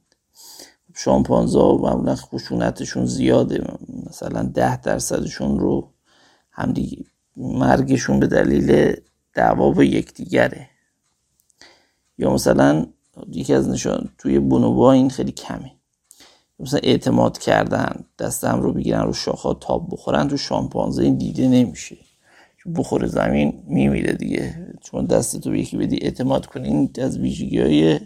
[0.94, 3.64] شامپانزه ها معمولا خشونتشون زیاده.
[4.06, 5.92] مثلا ده درصدشون رو
[6.50, 7.04] همدیگه
[7.36, 8.96] مرگشون به دلیل
[9.34, 10.70] دعوا با یکدیگره.
[12.18, 12.86] یا مثلا
[13.28, 15.72] یکی از نشان توی بونوبا این خیلی کمه.
[16.58, 21.48] مثلا اعتماد کردن دست هم رو بگیرن رو شاخها تاب بخورن تو شامپانزه این دیده
[21.48, 21.96] نمیشه.
[22.56, 24.74] چون بخور زمین میمیره دیگه.
[24.82, 28.00] چون دست تو یکی بدی اعتماد کنی این از ویژگی های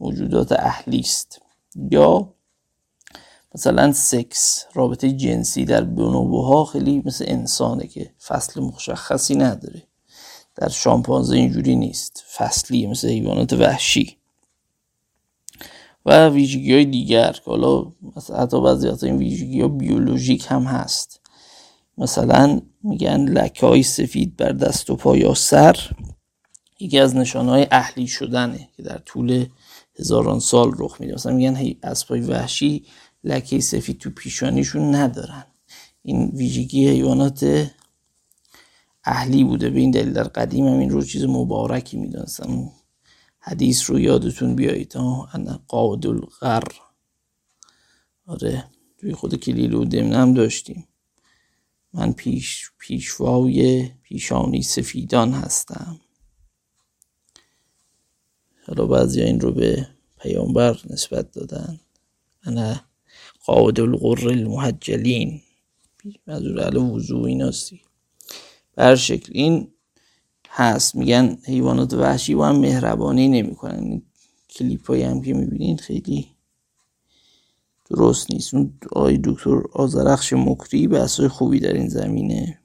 [0.00, 1.40] موجودات اهلی است.
[1.90, 2.34] یا
[3.54, 9.82] مثلا سکس رابطه جنسی در بونوبوها خیلی مثل انسانه که فصل مشخصی نداره.
[10.56, 12.24] در شامپانزه اینجوری نیست.
[12.36, 14.16] فصلی مثل حیوانات وحشی.
[16.06, 17.92] و ویژگی های دیگر که حالا
[18.38, 21.20] حتی بعضی از این ویژگی ها بیولوژیک هم هست.
[21.98, 25.76] مثلا میگن لکه های سفید بر دست و پا یا سر
[26.80, 29.46] یکی از نشانه های اهلی شدنه که در طول
[29.98, 31.14] هزاران سال رخ میده.
[31.14, 32.84] مثلا میگن اسبای وحشی
[33.24, 35.44] لکه سفید تو پیشانیشون ندارن.
[36.02, 37.70] این ویژگی حیوانات
[39.04, 39.70] اهلی بوده.
[39.70, 42.72] به این دلیل در قدیم هم این رو چیز مبارکی می‌دونستم
[43.38, 44.96] حدیث رو یادتون بیایید.
[44.96, 46.64] انا قاد الغر
[48.26, 48.64] آره
[48.98, 50.88] توی خود کلیل و دمنه هم داشتیم.
[51.92, 56.00] من پیش پیشوای پیشانی سفیدان هستم.
[58.66, 59.88] حالا بعضی این رو به
[60.20, 61.80] پیامبر نسبت دادن.
[62.42, 62.80] انا
[63.44, 65.40] قاد الغر المحجلین.
[66.26, 67.80] منظور علی وضوع ایناستی
[68.76, 69.32] بر شکل.
[69.32, 69.72] این
[70.48, 70.94] هست.
[70.94, 73.78] میگن حیوانات وحشی با هم مهربانی نمی‌کنن.
[73.84, 74.02] این
[74.50, 76.28] کلیپ هایی هم که می‌بینید خیلی
[77.90, 78.54] درست نیست.
[78.54, 82.58] اون آقای دکتر آزرخش مکری بحثای خوبی در این زمینه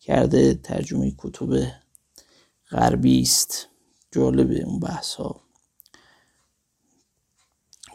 [0.00, 0.54] کرده.
[0.54, 1.66] ترجمه کتب
[2.70, 3.68] غربی است.
[4.12, 5.40] جالبه اون بحث ها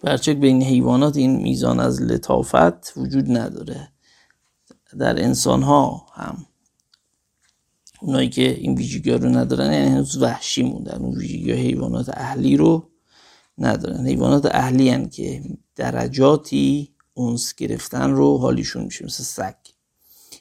[0.03, 3.91] برچک بین حیوانات این میزان از لطافت وجود نداره.
[4.99, 6.45] در انسان ها هم.
[8.01, 10.97] اونایی که این ویژگی رو ندارن یعنی هنوز وحشی موندن.
[10.97, 12.89] اون ویژگی حیوانات اهلی رو
[13.57, 14.07] ندارن.
[14.07, 15.43] حیوانات اهلی هن که
[15.75, 19.55] درجاتی اونس گرفتن رو حالیشون میشه مثل سگ.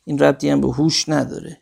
[0.05, 1.61] این ربطی هم به هوش نداره.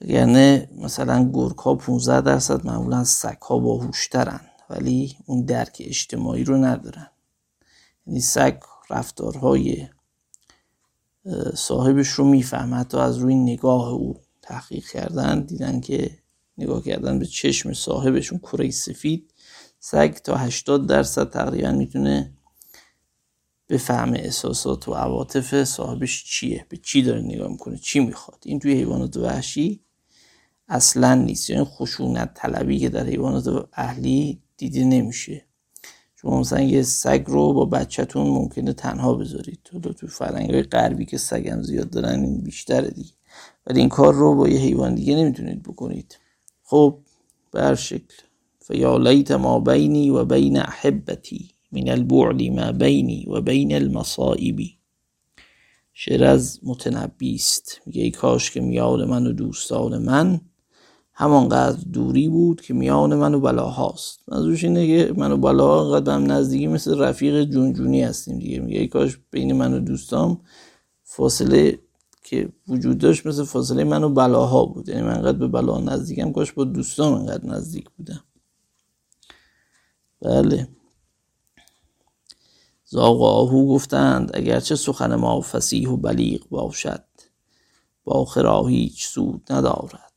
[0.00, 6.56] یعنی مثلا گرگ ها 15 درصد معمولا سگ ها باهوشترن ولی اون درک اجتماعی رو
[6.56, 7.10] ندارن.
[8.06, 8.58] یعنی سگ
[8.90, 9.88] رفتارهای
[11.54, 12.76] صاحبش رو می‌فهمه.
[12.76, 16.10] حتی از روی نگاه او تحقیق کردن دیدن که
[16.58, 19.34] نگاه کردن به چشم صاحبشون کره سفید
[19.80, 22.32] سگ تا 80 درصد تقریبا می‌تونه
[23.68, 28.38] بفهمه احساسات و عواطف صاحبش چیه به چی داره نگاه می‌کنه چی می‌خواد.
[28.44, 29.80] این توی حیوانات وحشی
[30.68, 31.50] اصلا نیست.
[31.50, 35.47] یعنی خشونت طلبی که در حیوانات اهلی دیده نمیشه.
[36.22, 39.60] شما مثلا یه سگ رو با بچهتون ممکنه تنها بذارید.
[39.64, 43.12] تو تو فرنگ های غربی که سگم زیاد دارن این بیشتره دیگه.
[43.66, 46.18] ولی این کار رو با یه حیوان دیگه نمی‌تونید بکنید.
[46.64, 46.98] خب
[47.52, 48.14] بر شکل.
[48.60, 54.78] فیا لیت ما بینی و بین احبتی من البعد ما بینی و بین المصائبی
[55.94, 57.80] شعر از متنبی است.
[57.86, 60.40] میگه ای کاش که میال من و دوستان من
[61.20, 66.18] همانقدر دوری بود که میان من و بلاهاست منظورش اینه که من و بلاها انقدر
[66.18, 68.60] نزدیکی مثل رفیق جونجونی هستیم دیگه.
[68.60, 70.40] میگه کاش بین من و دوستام
[71.02, 71.78] فاصله
[72.22, 74.88] که وجود داشت مثل فاصله من و بلاها بود.
[74.88, 78.24] یعنی من انقدر به بلا نزدیکم کاش با دوستام انقدر نزدیک بودم.
[80.20, 80.68] بله.
[82.84, 87.04] زاغ و آهو گفتند اگرچه سخن ما فسیح و بلیغ باشد
[88.04, 90.07] با آخرا هیچ سود ندارد.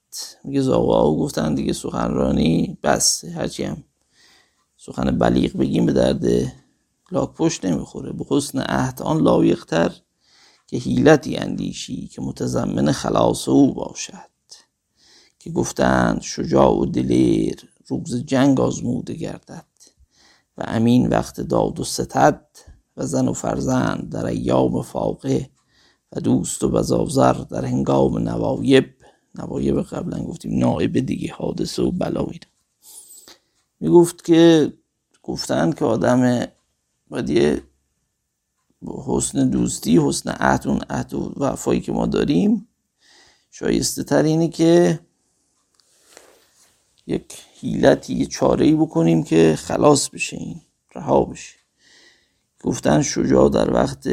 [0.43, 3.83] میگه زاغا گفتن دیگه سخنرانی بس هرچی هم
[4.77, 6.25] سخن بلیغ بگیم به درد
[7.11, 8.11] لاک پشت نمی‌خوره.
[8.11, 9.91] به حسن عهد آن لایقتر
[10.67, 14.31] که حیلتی اندیشی که متضمن خلاص او باشد.
[15.39, 19.65] که گفتند شجاع و دلیر روز جنگ آزموده گردد
[20.57, 22.45] و امین وقت داد و ستد
[22.97, 25.49] و زن و فرزند در ایام فاقه
[26.11, 28.85] و دوست و بزازر در هنگام نوایب
[29.35, 32.39] نوایب قبلا گفتیم نائب دیگه حادثه و بلا می
[33.79, 34.73] می‌گفت که
[35.23, 36.47] گفتن که آدم
[37.09, 37.63] باید یه
[39.07, 42.67] حسن دوستی حسن عهد اون و وفایی که ما داریم
[43.51, 44.99] شایسته تر اینه که
[47.07, 50.61] یک حیلتی یه چاره ای بکنیم که خلاص بشه این
[50.95, 51.55] رها بشه.
[52.63, 54.09] گفتن شجاع در وقت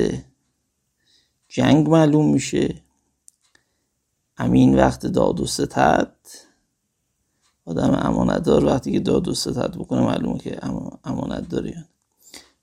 [1.48, 2.82] جنگ معلوم میشه.
[4.38, 6.14] امین وقت داد و ستد.
[7.64, 10.58] آدم امانت دار وقتی که داد و ستد بکنه معلومه که
[11.04, 11.84] امانت داره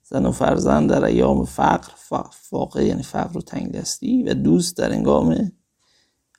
[0.04, 1.92] زن و فرزند در ایام فقر
[2.32, 5.52] فاقه یعنی فقر و تنگ دستی و دوست در انگام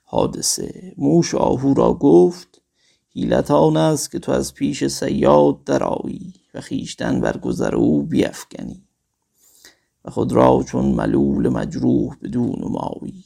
[0.03, 0.93] حادثه.
[0.97, 2.61] موش آهو را گفت
[3.09, 8.83] حیلت آن است که تو از پیش سیاد درایی و خیشتن بر گذر او بیفکنی
[10.05, 13.23] و خود را چون ملول مجروح بدون ماوی.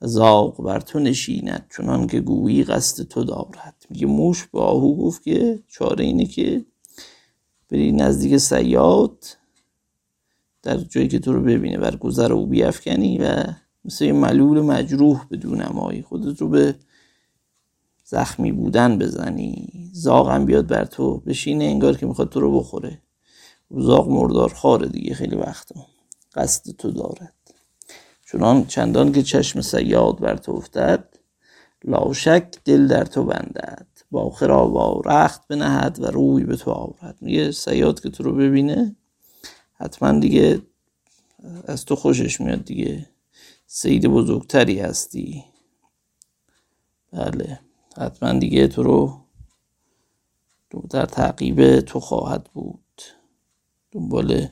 [0.00, 3.86] زاغ بر تو نشیند چنان که گویی قصد تو دارد.
[3.90, 6.64] میگه موش به آهو گفت که چاره اینه که
[7.68, 9.24] بری نزدیک سیاد
[10.62, 13.44] در جایی که تو رو ببینه بر گذر او بیافکنی و
[13.84, 16.74] مثل یه ملول مجروح بدون امایی خودت رو به
[18.04, 19.68] زخمی بودن بزنی.
[19.92, 23.02] زاغم بیاد بر تو بشینه انگار که می‌خواد تو رو بخوره.
[23.70, 25.86] زاغ مردار خاره دیگه خیلی وقتا
[26.34, 27.39] قصد تو دارد.
[28.32, 31.04] چنان چندان که چشم سیاد بر تو افتد
[31.84, 33.86] لاشک دل در تو بندد.
[34.10, 37.18] با خرا با رخت بنهد و روی به تو آورد.
[37.20, 38.96] میگه سیاد که تو رو ببینه
[39.74, 40.62] حتما دیگه
[41.64, 43.06] از تو خوشش میاد دیگه.
[43.66, 45.44] سید بزرگتری هستی.
[47.12, 47.60] بله
[47.96, 49.20] حتما دیگه تو رو
[50.90, 53.02] در تعقیب تو خواهد بود.
[53.92, 54.48] دنبال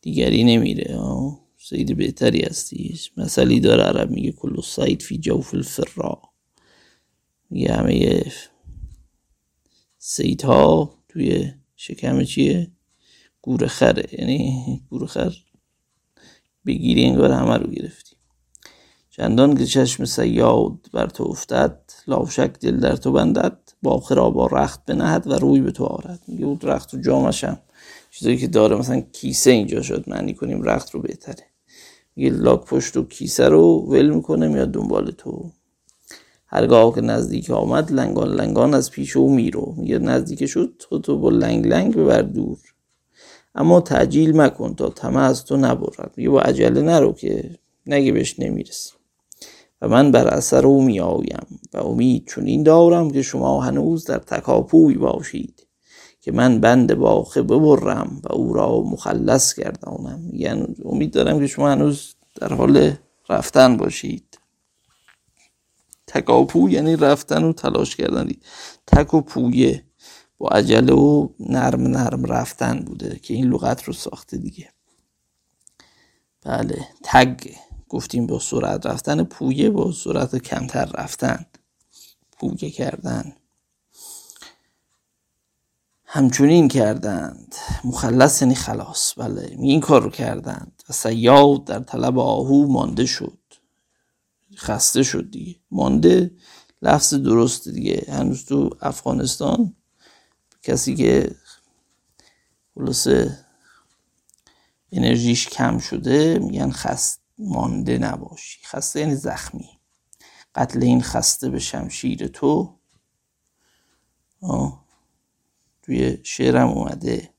[0.00, 0.96] دیگری نمیره
[1.70, 6.22] سید بهتری هستی مثلی داره عرب میگه کل سید فی جوف الفرا.
[7.50, 8.22] میگه همه
[9.98, 12.70] سید ها توی شکم چیه؟
[13.42, 15.32] گور خره یعنی گور خر
[16.66, 18.16] بگیری انگار همه رو گرفتی.
[19.10, 24.46] چندان که چشم سیاد بر تو افتد لاوشک دل در تو بندد با خرا با
[24.46, 26.22] رخت بنهد و روی به تو آرد.
[26.28, 27.60] میگه بود رخت و جامشم
[28.10, 31.49] چیزایی که داره مثلا کیسه اینجا شد معنی کنیم رخت رو بهتره.
[32.16, 35.50] میگه لاک پشت و کیسه رو ول می‌کنه میاد دنبال تو.
[36.46, 39.74] هرگاه که نزدیک آمد لنگان لنگان از پیش او میرو.
[39.76, 42.58] میگه نزدیک شد تو با لنگ لنگ ببر دور.
[43.54, 46.12] اما تعجیل مکن تا تمه از تو نبرد.
[46.16, 48.92] میگه با عجله نرو که نگه بهش نمی‌رسی.
[49.82, 54.04] و من بر اثر او می آیم و امید چون این دارم که شما هنوز
[54.04, 55.59] در تکاپوی باشید.
[56.20, 60.30] که من بند باخه ببرم و او را مخلص گردانم.
[60.32, 62.96] یعنی امید دارم که شما هنوز در حال
[63.28, 64.38] رفتن باشید.
[66.06, 68.30] تکاپو یعنی رفتن و تلاش کردن
[68.86, 69.84] تک و پویه
[70.38, 74.68] با عجله و نرم نرم رفتن بوده که این لغت رو ساخته دیگه.
[76.42, 77.50] بله تگ.
[77.88, 81.46] گفتیم با سرعت رفتن پویه با سرعت کمتر رفتن.
[82.32, 83.32] پویه کردن.
[86.12, 87.54] همچنین کردند.
[87.84, 89.56] مخلص یعنی خلاص بله.
[89.58, 93.38] این کار رو کردند و سیاد در طلب آهو مانده شد.
[94.56, 95.56] خسته شد دیگه.
[95.70, 96.30] مانده
[96.82, 98.06] لفظ درست دیگه.
[98.08, 99.76] هنوز تو افغانستان
[100.62, 101.36] کسی که
[102.74, 103.38] خلاصه
[104.92, 108.58] انرژیش کم شده میگن خست مانده نباشی.
[108.64, 109.68] خسته یعنی زخمی.
[110.54, 112.78] قتل این خسته به شمشیر تو.
[114.42, 114.89] آه.
[115.90, 117.34] توی شعرم اومده.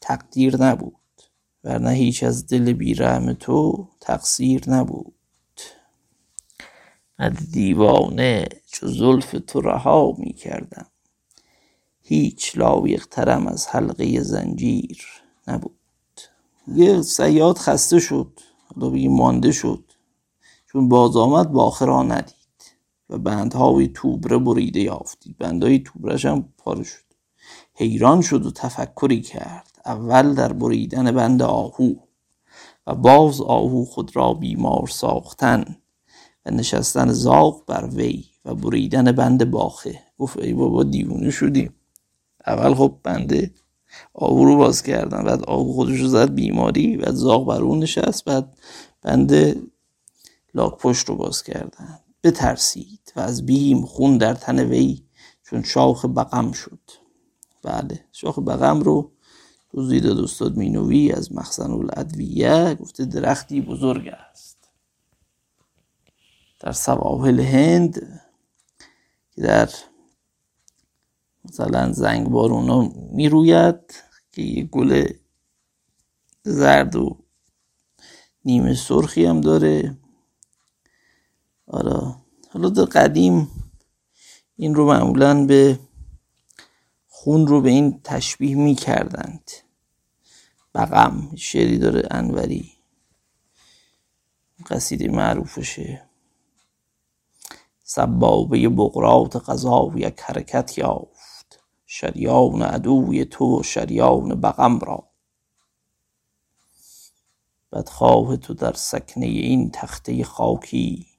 [0.00, 1.22] تقدیر نبود
[1.64, 5.14] ورنه هیچ از دل بیرحم تو تقصیر نبود.
[7.18, 10.86] از دیوانه چو زلف تو رها می کردم
[12.02, 15.06] هیچ لایق ترم از حلقه زنجیر
[15.48, 16.20] نبود.
[16.68, 19.92] یه سیاد خسته شد حالا بگی مانده شد.
[20.66, 22.39] چون باز آمد باخرا ندید.
[23.10, 25.38] و بندهای توبره بریده یافتید.
[25.38, 27.04] بندهای توبرش هم پاره شد.
[27.74, 29.78] حیران شد و تفکری کرد.
[29.86, 31.94] اول در بریدن بند آهو
[32.86, 35.76] و باز آهو خود را بیمار ساختن
[36.46, 40.00] و نشستن زاغ بر وی و بریدن بند باخه.
[40.18, 41.74] گفت ای بابا دیوونه شدیم.
[42.46, 43.50] اول خب بنده
[44.14, 48.24] آهو رو باز کردن بعد آهو خودش رو زد بیماری بعد زاغ بر اون نشست
[48.24, 48.56] بعد
[49.02, 49.62] بنده
[50.54, 51.98] لاک پشت رو باز کردن.
[52.24, 55.04] بترسید و از بیم خون در تن وی
[55.42, 56.80] چون شاخ بقم شد.
[57.62, 59.12] بله شاخ بقم رو
[59.72, 64.68] توضیح داد استاد مینوی از مخزن الادویه گفته درختی بزرگ است.
[66.60, 68.20] در سواحل هند
[69.30, 69.70] که در
[71.44, 73.94] مثلا زنگ بارونا می‌روید
[74.32, 75.06] که یه گل
[76.42, 77.18] زرد و
[78.44, 79.96] نیمه سرخی هم داره.
[81.72, 82.16] آره.
[82.52, 83.48] حالا در قدیم
[84.56, 85.78] این رو معمولا به
[87.08, 89.50] خون رو به این تشبیه می کردند
[90.74, 92.72] بقم شعری داره انوری.
[94.66, 96.10] قصیده معروفشه
[97.82, 101.60] سبابه بقرات قضا یک حرکت یافت.
[101.86, 105.08] شریان عدوی تو شریان بقم را.
[107.72, 111.09] بدخواه تو در سکنه این تخته خاکی.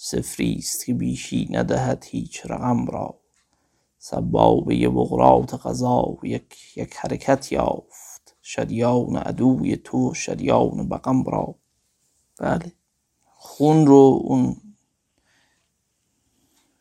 [0.00, 3.20] سفریست که بیشی ندهد هیچ رقم را.
[3.98, 8.36] سبابه بغرات قضا یک یک حرکت یافت.
[8.42, 11.54] شریان عدوی تو شریان بقم را.
[12.38, 12.72] بله.
[13.24, 14.56] خون رو اون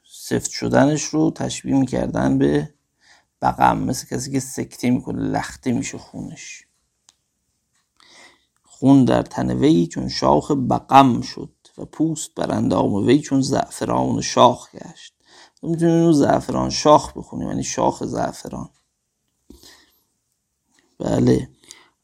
[0.03, 2.74] سفت شدنش رو تشبیه می‌کردن به
[3.41, 3.78] بقم.
[3.78, 6.68] مثل کسی که سکته می‌کنه لخته میشه خونش.
[8.63, 11.57] خون در تن وی چون شاخ بقم شد.
[11.78, 15.13] و پوست بر اندام وی چون زعفران شاخ گشت.
[15.63, 18.69] می‌تونیم اینو زعفران شاخ بخونیم یعنی شاخ زعفران.
[20.99, 21.49] بله.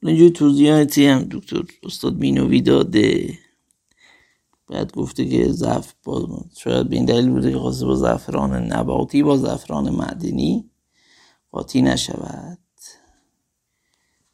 [0.03, 3.39] اینجوری توضیحاتی هم دکتر استاد مینوی داده.
[4.69, 9.23] بعد گفته که زعف با شاید به این دلیل بوده که خواسته با زعفران نباتی
[9.23, 10.69] با زعفران معدنی
[11.51, 12.57] قاطی نشود.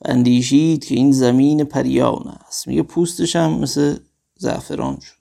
[0.02, 2.68] و اندیشید که این زمین پریان است.
[2.68, 3.98] میگه پوستش هم مثل
[4.36, 5.19] زعفران شد.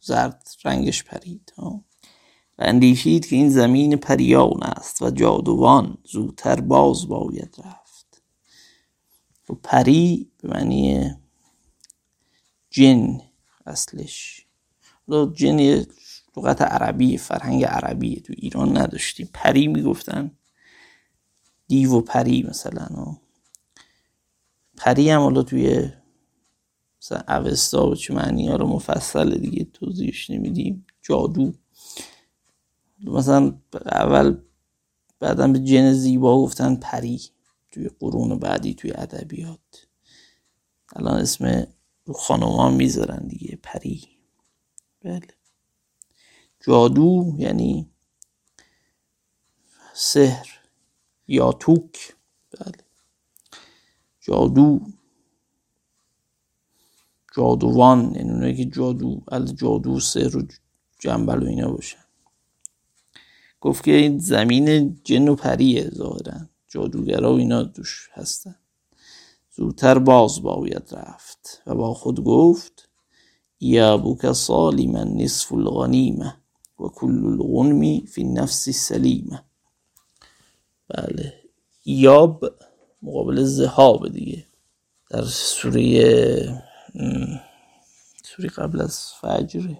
[0.00, 1.80] زرد رنگش پرید و
[2.58, 8.22] اندیشید که این زمین پریان است و جادوان زودتر باز باید رفت.
[9.50, 11.14] و پری به معنی
[12.70, 13.20] جن
[13.66, 14.46] اصلش.
[15.34, 15.84] جن
[16.36, 19.30] لغت عربی فرهنگ عربی تو ایران نداشتیم.
[19.34, 20.30] پری می‌گفتن.
[21.68, 23.16] دیو و پری مثلا
[24.76, 25.90] پری هم حالا توی
[27.02, 30.86] مثلا اوستا و چه معنی ها رو مفصل دیگه توضیحش نمیدیم.
[31.02, 31.52] جادو.
[33.04, 34.36] مثلا اول
[35.20, 37.20] بعدا به جن زیبا گفتن پری
[37.70, 39.86] توی قرون بعدی توی ادبیات.
[40.96, 41.66] الان اسم
[42.04, 44.08] رو خانوما می‌ذارن دیگه پری.
[45.00, 45.28] بله.
[46.66, 47.90] جادو یعنی
[49.94, 50.48] سحر
[51.28, 52.16] یا توک.
[52.50, 52.84] بله.
[54.20, 54.80] جادو.
[57.36, 60.42] جادوان یعنی اونایی که جادو از جادو سحر و
[60.98, 61.98] جنبل و اینا باشن.
[63.60, 66.40] گفت که این زمین جن و پریه ظاهرا.
[66.68, 68.54] جادوگرا و اینا دوش هستن.
[69.56, 71.62] زودتر باز باید رفت.
[71.66, 72.88] و با خود گفت
[73.60, 76.34] یا بوک سالیما نصف الغنیمه
[76.80, 79.44] و کل الغنمی فی نفس سلیمه
[80.88, 81.34] بله.
[81.84, 82.44] یاب
[83.02, 84.44] مقابل زهاب دیگه.
[85.10, 86.67] در سوره
[88.24, 89.74] سوره قبل از فجر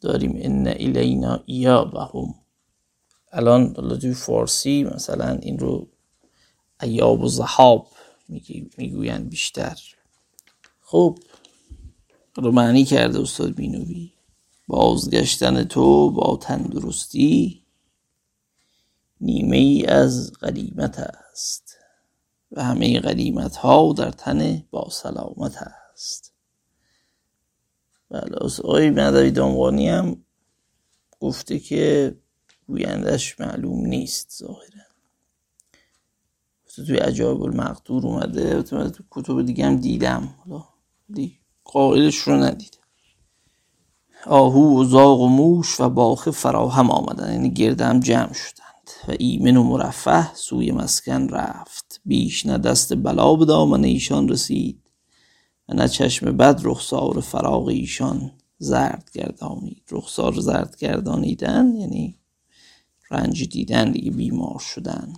[0.00, 0.32] داریم.
[0.36, 2.34] ان الینا ایابهم.
[3.32, 5.88] الان توی فارسی مثلا این رو
[6.82, 7.88] ایاب و زهاب
[8.78, 9.78] می‌گویند بیشتر.
[10.80, 11.18] خب
[12.36, 14.12] رو معنی کرده استاد بینوی.
[14.68, 17.64] بازگشتن تو با تندرستی
[19.20, 21.76] نیمه ای از غنیمت است
[22.52, 25.56] و همه غنیمت ها در تن با سلامت
[25.92, 26.33] است.
[28.14, 30.24] بله آقای مدوی دامغانی هم
[31.20, 32.16] گفته که
[32.66, 34.84] گویندش معلوم نیست ظاهرا.
[36.86, 40.34] توی عجایب المقدور اومده تو کتب دیگه هم دیدم.
[40.38, 40.64] حالا
[41.64, 42.78] قائلش رو ندیدم
[44.26, 48.64] آهو و زاغ و موش و باخه فراهم آمدن یعنی گرده هم جمع شدند.
[49.08, 52.00] و ایمن و مرفه سوی مسکن رفت.
[52.04, 54.83] بیش نه دست بلا به دامن ایشان رسید.
[55.68, 59.82] و نه چشم بد رخسار فراغ ایشان زرد گردانید.
[59.90, 62.18] رخسار زرد گردانیدن یعنی
[63.10, 65.12] رنج دیدن دیگه بیمار شدن.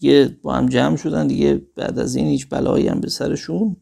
[0.00, 3.76] یه با هم جمع شدن دیگه بعد از این هیچ بلایی هم به سرشون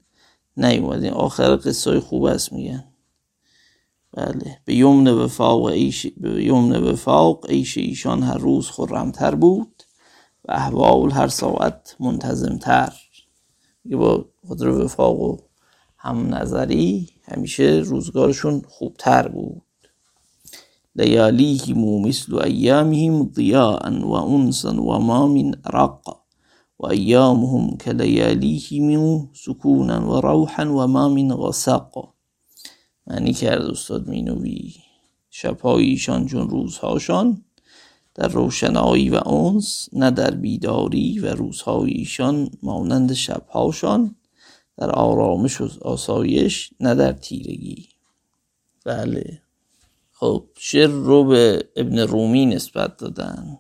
[0.57, 2.85] نیومد آخر قصه خوب است میگن.
[4.13, 4.59] بله.
[4.65, 9.83] به یمن وفاق ایش به یمن وفاق ایش ایشان هر روز خرمتر بود
[10.45, 12.93] و احوال هر ساعت منتظمتر.
[13.91, 15.37] با قدر وفاق و
[15.99, 19.63] هم نظری همیشه روزگارشون خوبتر بود.
[20.97, 26.23] لياليهم مثل أيامهم ضياء وأنسا وما من رق
[26.79, 32.09] وأيامهم كلياليهم سكونا وروحا وما من غسق.
[33.07, 34.75] معنی کرد استاد مینوی
[35.31, 37.43] شبهای ایشان چون روزهاشان
[38.15, 44.17] در روشنایی و انس نه در بیداری و روزهای ایشان مانند شبهاشان.
[44.79, 47.89] در آرامش و آسایش نه در تیرگی.
[48.85, 49.43] بله.
[50.13, 53.59] خب شعر رو به ابن رومی نسبت دادند.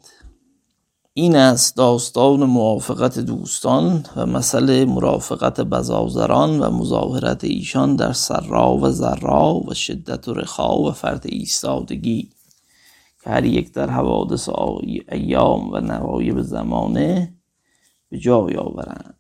[1.15, 8.91] این است داستان موافقت دوستان و مسئله مرافقت بزازران و مظاهرت ایشان در سرا و
[8.91, 12.31] ذرا و شدت و رخا و فرد ایستادگی.
[13.25, 14.49] که هر یک در حوادث
[15.13, 17.35] ایام و نوایب زمانه
[18.09, 19.16] به جای آورند.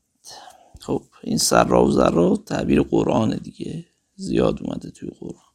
[0.86, 3.84] خب این سرا و ذرا تعبیر قرآن دیگه.
[4.14, 5.52] زیاد اومده توی قرآن.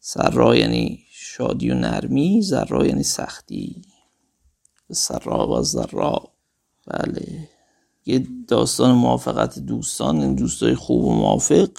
[0.00, 3.82] سرا یعنی شادی و نرمی ذرا یعنی سختی.
[4.92, 6.22] سرا و ذرا
[6.86, 7.48] بله.
[8.06, 11.70] یه داستان موافقت دوستان این دوستای خوب و موافق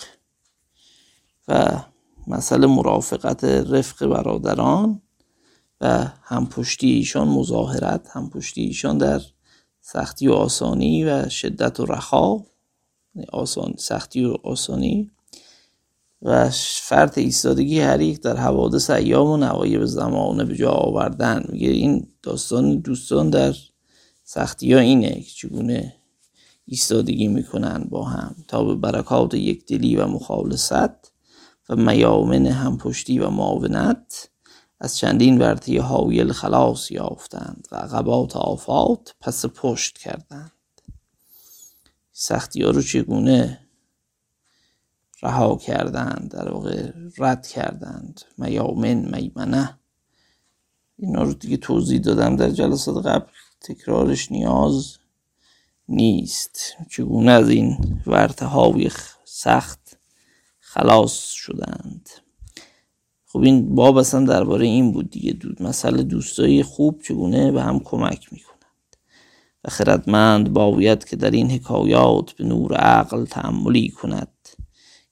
[1.47, 1.81] و
[2.27, 5.01] مسئله مرافقت رفق برادران
[5.81, 9.21] و همپشتی ایشان مظاهرت همپشتی ایشان در
[9.81, 12.54] سختی و آسانی و شدت و رخا یعنی
[13.33, 15.11] آسان سختی و آسانی.
[16.21, 16.49] و
[16.81, 21.43] فرط ایستادگی هر یک در حوادث ایام و نوایب زمانه به جا آوردن.
[21.49, 23.53] میگه این داستان دوستان در
[24.23, 25.95] سختی ها اینه که چگونه
[26.65, 28.35] ایستادگی می‌کنن با هم.
[28.47, 31.11] تا به برکات یک دلی و مخالصت
[31.69, 34.29] و میامن همپشتی و معاونت
[34.79, 40.54] از چندین ورطه حاویل خلاص یافتند و عقبات آفات پس پشت کردند.
[42.17, 43.59] سختی ها رو چگونه
[45.21, 49.79] رها کردند در واقع رد کردند؟ میامن میمنه
[50.97, 53.31] اینا رو دیگه توضیح دادم در جلسات قبل.
[53.61, 54.97] تکرارش نیاز
[55.89, 56.59] نیست.
[56.89, 58.89] چگونه از این ورته های
[59.25, 59.97] سخت
[60.59, 62.09] خلاص شدند؟
[63.25, 65.31] خب این باب اصلا درباره این بود دیگه.
[65.31, 68.54] دود مسئله دوستایی خوب چگونه به هم کمک می‌کنند
[69.67, 74.27] خردمند باید که در این حکایات به نور عقل تعملی کند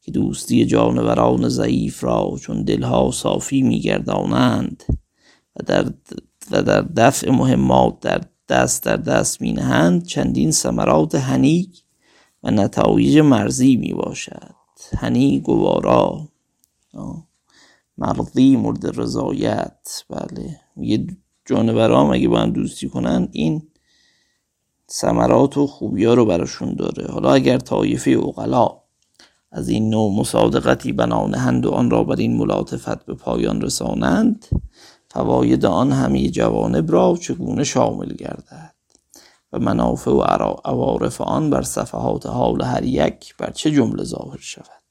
[0.02, 4.84] که دوستی جانوران ضعیف را چون دلها صافی میگردانند
[5.56, 5.94] و در,
[6.52, 11.84] و در دفع مهمات در دست در دست می نهند چندین ثمرات هنیک
[12.44, 14.54] و نتایج مرزی می باشد
[14.98, 16.28] هنی گوارا
[17.98, 20.04] مرضی مورد رضایت.
[20.10, 20.60] بله.
[20.76, 21.08] میگه
[21.46, 23.62] جانورام اگه با هم دوستی کنن؟ این
[24.94, 27.12] ثمرات و خوبی ها رو براشون داره.
[27.12, 28.70] حالا اگر طایفه اقلا
[29.52, 34.48] از این نوع مصادقتی بنانهند و آن را بر این ملاطفت به پایان رسانند
[35.10, 38.74] فواید آن همه جوانب را چگونه شامل گردد؟
[39.54, 40.22] و منافع و
[40.66, 44.84] عوارف آن بر صفحات حال هر یک بر چه جمله ظاهر شود؟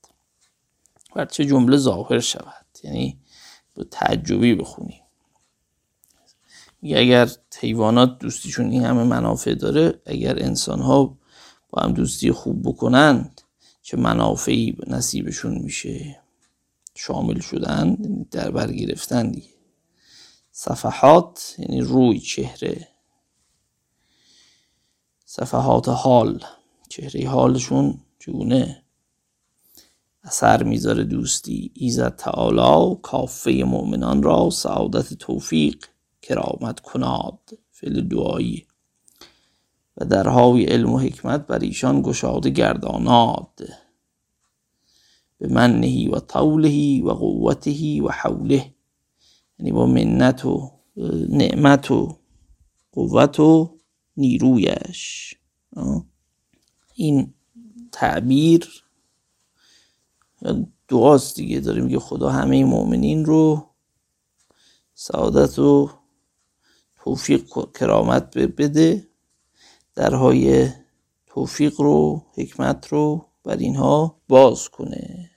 [1.15, 3.19] بر چه جمله ظاهر شود؟ یعنی
[3.75, 5.02] به تعجبی بخونیم.
[6.83, 7.29] اگر
[7.59, 11.19] حیوانات دوستیشون این همه منافع داره اگر انسان ها
[11.71, 13.41] با هم دوستی خوب بکنند
[13.83, 16.23] چه منافعی نصیبشون میشه؟
[16.95, 17.95] شامل شدن
[18.31, 19.49] در بر گرفتن دیگه.
[20.53, 22.89] صفحات یعنی روی چهره.
[25.25, 26.45] صفحات حال.
[26.89, 28.83] چهره حالشون چگونه؟
[30.23, 31.73] اثر می‌ذاره دوستی.
[31.75, 35.77] ایزد تعالی کافه مؤمنان را سعادت توفیق.
[36.23, 38.67] کرامت کناد فعل دعایی.
[39.97, 43.69] و درهای علم و حکمت بر ایشان گشاده گرداناد.
[45.39, 48.75] به منهی و طوله و قوته و حوله
[49.59, 50.71] یعنی با منت و
[51.29, 52.19] نعمت و
[52.93, 53.79] قوت و
[54.17, 55.35] نیرویش.
[56.95, 57.35] این
[57.93, 58.69] تعبیر
[60.89, 61.61] دعاست دیگه.
[61.61, 63.71] داریم که خدا همه مؤمنین رو
[64.95, 65.91] سعادت و
[67.05, 67.45] توفیق
[67.81, 69.09] کرامت بده.
[69.95, 70.69] درهای
[71.27, 75.31] توفیق رو حکمت رو بر اینها باز کنه.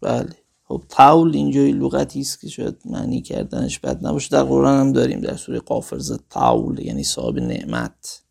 [0.00, 0.36] بله.
[0.64, 4.28] خب طول اینجای لغتی است که شاید معنی کردنش بد نباشه.
[4.30, 8.22] در قرآن هم داریم در سوره قافر زد طول یعنی صاحب نعمت.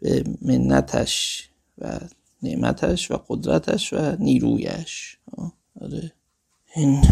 [0.00, 1.48] به منتش
[1.78, 2.00] و
[2.42, 5.18] نعمتش و قدرتش و نیرویش.
[5.80, 6.12] آره.
[6.76, 7.02] این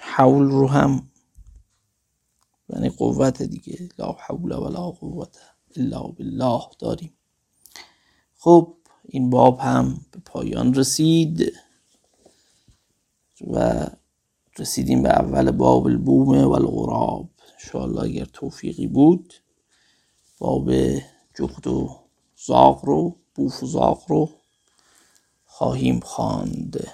[0.00, 1.08] حول رو هم
[2.72, 3.88] یعنی قوت دیگه.
[3.98, 5.38] لا حول ولا قوت
[5.76, 7.12] الا بالله داریم.
[8.38, 11.52] خب این باب هم به پایان رسید
[13.46, 13.86] و
[14.58, 19.34] رسیدیم به اول باب البوم و الغراب انشاءالله اگر توفیقی بود
[20.38, 20.70] باب
[21.38, 22.00] جغد و
[22.46, 24.30] زاغ رو بوف و زاغ رو
[25.44, 26.88] خواهیم خواند.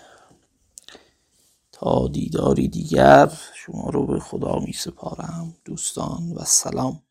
[1.81, 7.03] تا دیداری دیگر شما رو به خدا می سپارم دوستان و سلام.